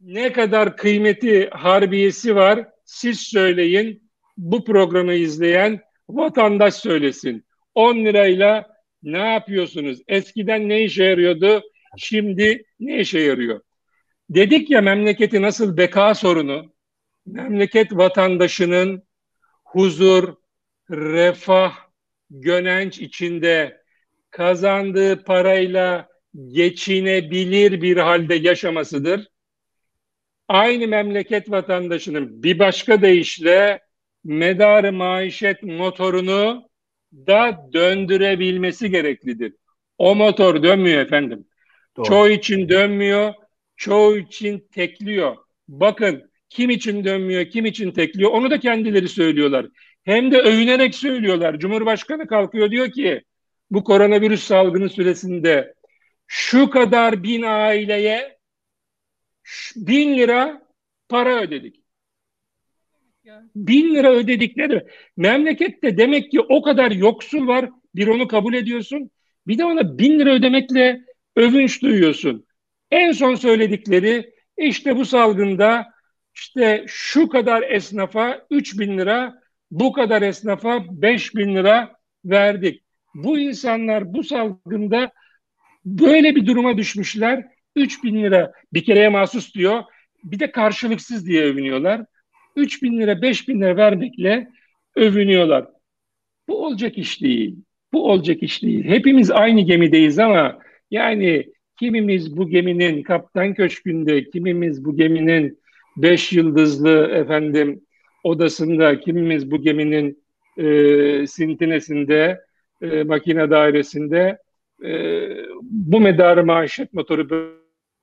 ne 0.00 0.32
kadar 0.32 0.76
kıymeti 0.76 1.50
harbiyesi 1.50 2.36
var 2.36 2.68
siz 2.84 3.20
söyleyin. 3.20 4.10
Bu 4.36 4.64
programı 4.64 5.14
izleyen 5.14 5.80
vatandaş 6.08 6.74
söylesin. 6.74 7.44
10 7.74 8.04
lirayla 8.04 8.74
ne 9.02 9.18
yapıyorsunuz? 9.18 9.98
Eskiden 10.08 10.68
ne 10.68 10.84
işe 10.84 11.04
yarıyordu? 11.04 11.62
Şimdi 11.96 12.64
ne 12.80 13.00
işe 13.00 13.20
yarıyor? 13.20 13.60
Dedik 14.30 14.70
ya 14.70 14.80
memleketi 14.80 15.42
nasıl 15.42 15.76
beka 15.76 16.14
sorunu, 16.14 16.74
memleket 17.26 17.92
vatandaşının 17.92 19.02
huzur, 19.64 20.34
refah, 20.90 21.76
gönenç 22.30 22.98
içinde 22.98 23.82
kazandığı 24.30 25.24
parayla 25.24 26.08
geçinebilir 26.46 27.82
bir 27.82 27.96
halde 27.96 28.34
yaşamasıdır. 28.34 29.28
Aynı 30.48 30.88
memleket 30.88 31.50
vatandaşının 31.50 32.42
bir 32.42 32.58
başka 32.58 33.02
deyişle 33.02 33.80
medarı 34.24 34.92
maişet 34.92 35.62
motorunu 35.62 36.68
da 37.26 37.68
döndürebilmesi 37.72 38.90
gereklidir. 38.90 39.54
O 39.98 40.14
motor 40.14 40.62
dönmüyor 40.62 41.00
efendim. 41.00 41.46
Doğru. 41.96 42.06
Çoğu 42.06 42.28
için 42.28 42.68
dönmüyor, 42.68 43.34
çoğu 43.76 44.18
için 44.18 44.68
tekliyor. 44.72 45.36
Bakın 45.68 46.30
kim 46.48 46.70
için 46.70 47.04
dönmüyor, 47.04 47.44
kim 47.44 47.66
için 47.66 47.90
tekliyor 47.90 48.30
onu 48.30 48.50
da 48.50 48.60
kendileri 48.60 49.08
söylüyorlar. 49.08 49.66
Hem 50.04 50.32
de 50.32 50.40
övünerek 50.40 50.94
söylüyorlar. 50.94 51.58
Cumhurbaşkanı 51.58 52.26
kalkıyor 52.26 52.70
diyor 52.70 52.90
ki 52.90 53.22
bu 53.70 53.84
koronavirüs 53.84 54.42
salgını 54.42 54.88
süresinde 54.88 55.74
şu 56.26 56.70
kadar 56.70 57.22
bin 57.22 57.42
aileye 57.42 58.38
bin 59.76 60.18
lira 60.18 60.62
para 61.08 61.40
ödedik. 61.40 61.83
Bin 63.56 63.94
lira 63.94 64.12
ödedikleri 64.12 64.86
memlekette 65.16 65.98
demek 65.98 66.30
ki 66.30 66.40
o 66.40 66.62
kadar 66.62 66.90
yoksul 66.90 67.46
var 67.46 67.70
bir 67.94 68.06
onu 68.06 68.28
kabul 68.28 68.54
ediyorsun 68.54 69.10
bir 69.46 69.58
de 69.58 69.64
ona 69.64 69.98
bin 69.98 70.18
lira 70.18 70.30
ödemekle 70.30 71.00
övünç 71.36 71.82
duyuyorsun. 71.82 72.46
En 72.90 73.12
son 73.12 73.34
söyledikleri 73.34 74.34
işte 74.58 74.96
bu 74.96 75.04
salgında 75.04 75.86
işte 76.34 76.84
şu 76.88 77.28
kadar 77.28 77.62
esnafa 77.62 78.46
3 78.50 78.78
bin 78.78 78.98
lira 78.98 79.34
bu 79.70 79.92
kadar 79.92 80.22
esnafa 80.22 80.84
5 80.90 81.34
bin 81.34 81.56
lira 81.56 81.92
verdik. 82.24 82.84
Bu 83.14 83.38
insanlar 83.38 84.14
bu 84.14 84.24
salgında 84.24 85.12
böyle 85.84 86.36
bir 86.36 86.46
duruma 86.46 86.76
düşmüşler. 86.76 87.46
3 87.76 88.04
bin 88.04 88.22
lira 88.22 88.52
bir 88.72 88.84
kereye 88.84 89.08
mahsus 89.08 89.54
diyor. 89.54 89.82
Bir 90.24 90.38
de 90.38 90.50
karşılıksız 90.50 91.26
diye 91.26 91.44
övünüyorlar. 91.44 92.04
3 92.56 92.82
bin 92.82 93.00
lira 93.00 93.22
5 93.22 93.48
bin 93.48 93.60
lira 93.60 93.76
vermekle 93.76 94.48
övünüyorlar. 94.96 95.66
Bu 96.48 96.66
olacak 96.66 96.98
iş 96.98 97.22
değil. 97.22 97.56
Bu 97.92 98.10
olacak 98.10 98.42
iş 98.42 98.62
değil. 98.62 98.84
Hepimiz 98.84 99.30
aynı 99.30 99.60
gemideyiz 99.60 100.18
ama 100.18 100.58
yani 100.90 101.46
kimimiz 101.78 102.36
bu 102.36 102.48
geminin 102.48 103.02
kaptan 103.02 103.54
köşkünde, 103.54 104.24
kimimiz 104.24 104.84
bu 104.84 104.96
geminin 104.96 105.58
beş 105.96 106.32
yıldızlı 106.32 107.06
efendim 107.06 107.80
odasında, 108.24 109.00
kimimiz 109.00 109.50
bu 109.50 109.62
geminin 109.62 110.24
e, 110.56 111.26
sintinesinde, 111.26 112.40
e, 112.82 113.02
makine 113.02 113.50
dairesinde 113.50 114.38
e, 114.84 114.90
bu 115.62 116.00
medarı 116.00 116.44
maaşet 116.44 116.92
motoru 116.92 117.28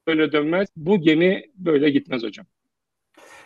böyle 0.08 0.32
dönmez. 0.32 0.70
Bu 0.76 1.02
gemi 1.02 1.43
böyle 1.56 1.89
gitmez 1.89 2.24
hocam. 2.24 2.45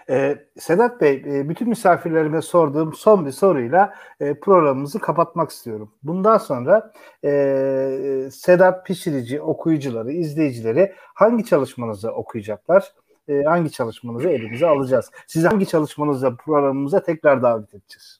Ee, 0.09 0.37
Sedat 0.59 1.01
Bey, 1.01 1.23
e, 1.25 1.49
bütün 1.49 1.69
misafirlerime 1.69 2.41
sorduğum 2.41 2.93
son 2.93 3.25
bir 3.25 3.31
soruyla 3.31 3.93
e, 4.19 4.39
programımızı 4.39 4.99
kapatmak 4.99 5.49
istiyorum. 5.49 5.91
Bundan 6.03 6.37
sonra 6.37 6.93
e, 7.23 8.29
Sedat 8.31 8.85
Pişirici 8.85 9.41
okuyucuları, 9.41 10.11
izleyicileri 10.11 10.93
hangi 10.97 11.45
çalışmanızı 11.45 12.11
okuyacaklar? 12.11 12.93
E, 13.27 13.43
hangi 13.43 13.71
çalışmanızı 13.71 14.29
elimize 14.29 14.67
alacağız? 14.67 15.11
Sizi 15.27 15.47
hangi 15.47 15.67
çalışmanızla 15.67 16.35
programımıza 16.35 17.03
tekrar 17.03 17.43
davet 17.43 17.73
edeceğiz? 17.73 18.19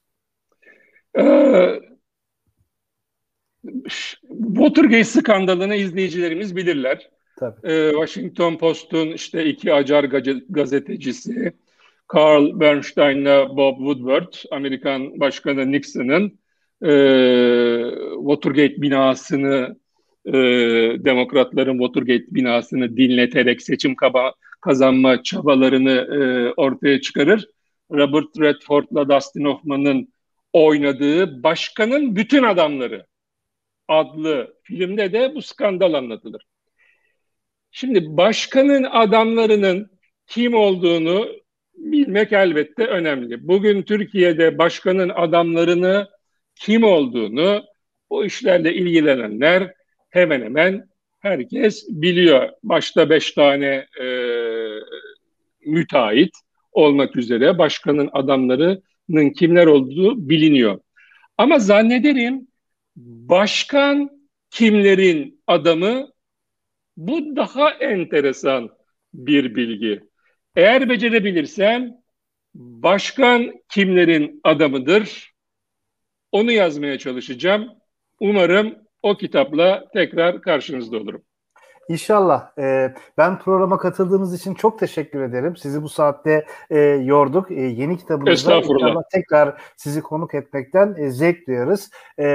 Ee, 1.20 1.80
Watergate 4.48 5.04
skandalını 5.04 5.76
izleyicilerimiz 5.76 6.56
bilirler. 6.56 7.10
Tabii. 7.40 7.72
Ee, 7.72 7.92
Washington 7.92 8.58
Post'un 8.58 9.08
işte 9.08 9.46
iki 9.46 9.74
acar 9.74 10.04
gazetecisi 10.50 11.54
Carl 12.14 12.60
Bernstein'la 12.60 13.58
Bob 13.58 13.78
Woodward, 13.78 14.34
Amerikan 14.52 15.20
Başkanı 15.20 15.72
Nixon'ın 15.72 16.40
e, 16.82 16.92
Watergate 18.18 18.82
binasını 18.82 19.80
e, 20.26 20.34
demokratların 21.06 21.78
Watergate 21.78 22.26
binasını 22.28 22.98
dinleterek 22.98 23.62
seçim 23.62 23.96
kaba, 23.96 24.34
kazanma 24.62 25.24
çabalarını 25.24 25.92
e, 25.92 26.54
ortaya 26.58 27.02
çıkarır. 27.02 27.48
Robert 27.92 28.40
Redford'la 28.40 29.10
Dustin 29.10 29.46
Hoffman'ın 29.46 30.14
oynadığı 30.54 31.44
Başkanın 31.44 32.16
Bütün 32.16 32.44
Adamları 32.44 33.06
adlı 33.88 34.58
filmde 34.64 35.14
de 35.14 35.36
bu 35.36 35.42
skandal 35.42 35.94
anlatılır. 35.94 36.44
Şimdi 37.72 38.18
başkanın 38.18 38.84
adamlarının 38.84 39.90
kim 40.28 40.54
olduğunu 40.54 41.45
bilmek 41.78 42.34
elbette 42.34 42.86
önemli. 42.86 43.48
Bugün 43.48 43.82
Türkiye'de 43.82 44.58
başkanın 44.58 45.10
adamlarını 45.10 46.08
kim 46.56 46.84
olduğunu 46.84 47.64
bu 48.10 48.26
işlerle 48.26 48.74
ilgilenenler 48.74 49.74
hemen 50.10 50.42
hemen 50.42 50.90
herkes 51.20 51.86
biliyor. 51.90 52.50
Başta 52.64 53.10
beş 53.10 53.32
tane 53.32 53.86
e, 54.02 54.06
müteahhit 55.66 56.32
olmak 56.72 57.16
üzere 57.16 57.58
başkanın 57.58 58.10
adamlarının 58.14 59.30
kimler 59.30 59.68
olduğu 59.68 60.30
biliniyor. 60.30 60.80
Ama 61.38 61.60
zannederim 61.60 62.48
başkan 62.96 64.10
kimlerin 64.50 65.42
adamı 65.48 66.08
bu 66.98 67.36
daha 67.36 67.70
enteresan 67.70 68.70
bir 69.14 69.56
bilgi. 69.56 70.02
Eğer 70.56 70.90
becerebilirsem 70.90 71.94
başkan 72.56 73.54
kimlerin 73.70 74.42
adamıdır 74.44 75.34
onu 76.32 76.52
yazmaya 76.52 76.98
çalışacağım. 77.00 77.70
Umarım 78.20 78.76
o 79.02 79.18
kitapla 79.18 79.86
tekrar 79.94 80.42
karşınızda 80.42 80.98
olurum. 80.98 81.22
İnşallah. 81.90 82.58
E, 82.58 82.94
ben 83.18 83.40
programa 83.40 83.78
katıldığınız 83.78 84.34
için 84.42 84.54
çok 84.54 84.80
teşekkür 84.80 85.22
ederim. 85.22 85.56
Sizi 85.58 85.82
bu 85.82 85.90
saatte 85.90 86.46
e, 86.70 86.80
yorduk. 86.80 87.52
E, 87.52 87.62
yeni 87.62 87.98
kitabınızda 87.98 88.56
inşallah 88.56 89.04
tekrar 89.12 89.62
sizi 89.78 90.02
konuk 90.02 90.34
etmekten 90.36 90.96
e, 90.98 91.10
zevk 91.10 91.48
duyarız. 91.48 91.92
E, 92.20 92.26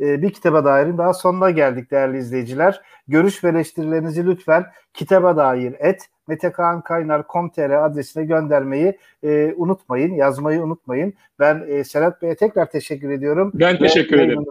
bir 0.00 0.30
kitaba 0.30 0.64
dairin 0.64 0.98
daha 0.98 1.14
sonuna 1.14 1.50
geldik 1.50 1.90
değerli 1.90 2.18
izleyiciler. 2.18 2.80
Görüş 3.08 3.44
ve 3.44 3.48
eleştirilerinizi 3.48 4.26
lütfen 4.26 4.66
kitaba 4.94 5.36
dair 5.36 5.74
et 5.78 6.08
metekankaynar.com.tr 6.28 7.70
adresine 7.70 8.24
göndermeyi 8.24 8.98
e, 9.22 9.54
unutmayın, 9.56 10.14
yazmayı 10.14 10.62
unutmayın. 10.62 11.14
Ben 11.38 11.64
e, 11.68 11.84
Serhat 11.84 12.22
Bey'e 12.22 12.34
tekrar 12.34 12.70
teşekkür 12.70 13.10
ediyorum. 13.10 13.50
Ben 13.54 13.78
teşekkür 13.78 14.18
ederim. 14.18 14.44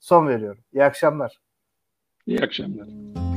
son 0.00 0.28
veriyorum. 0.28 0.60
İyi 0.72 0.84
akşamlar. 0.84 1.40
İyi 2.26 2.40
akşamlar. 2.40 3.33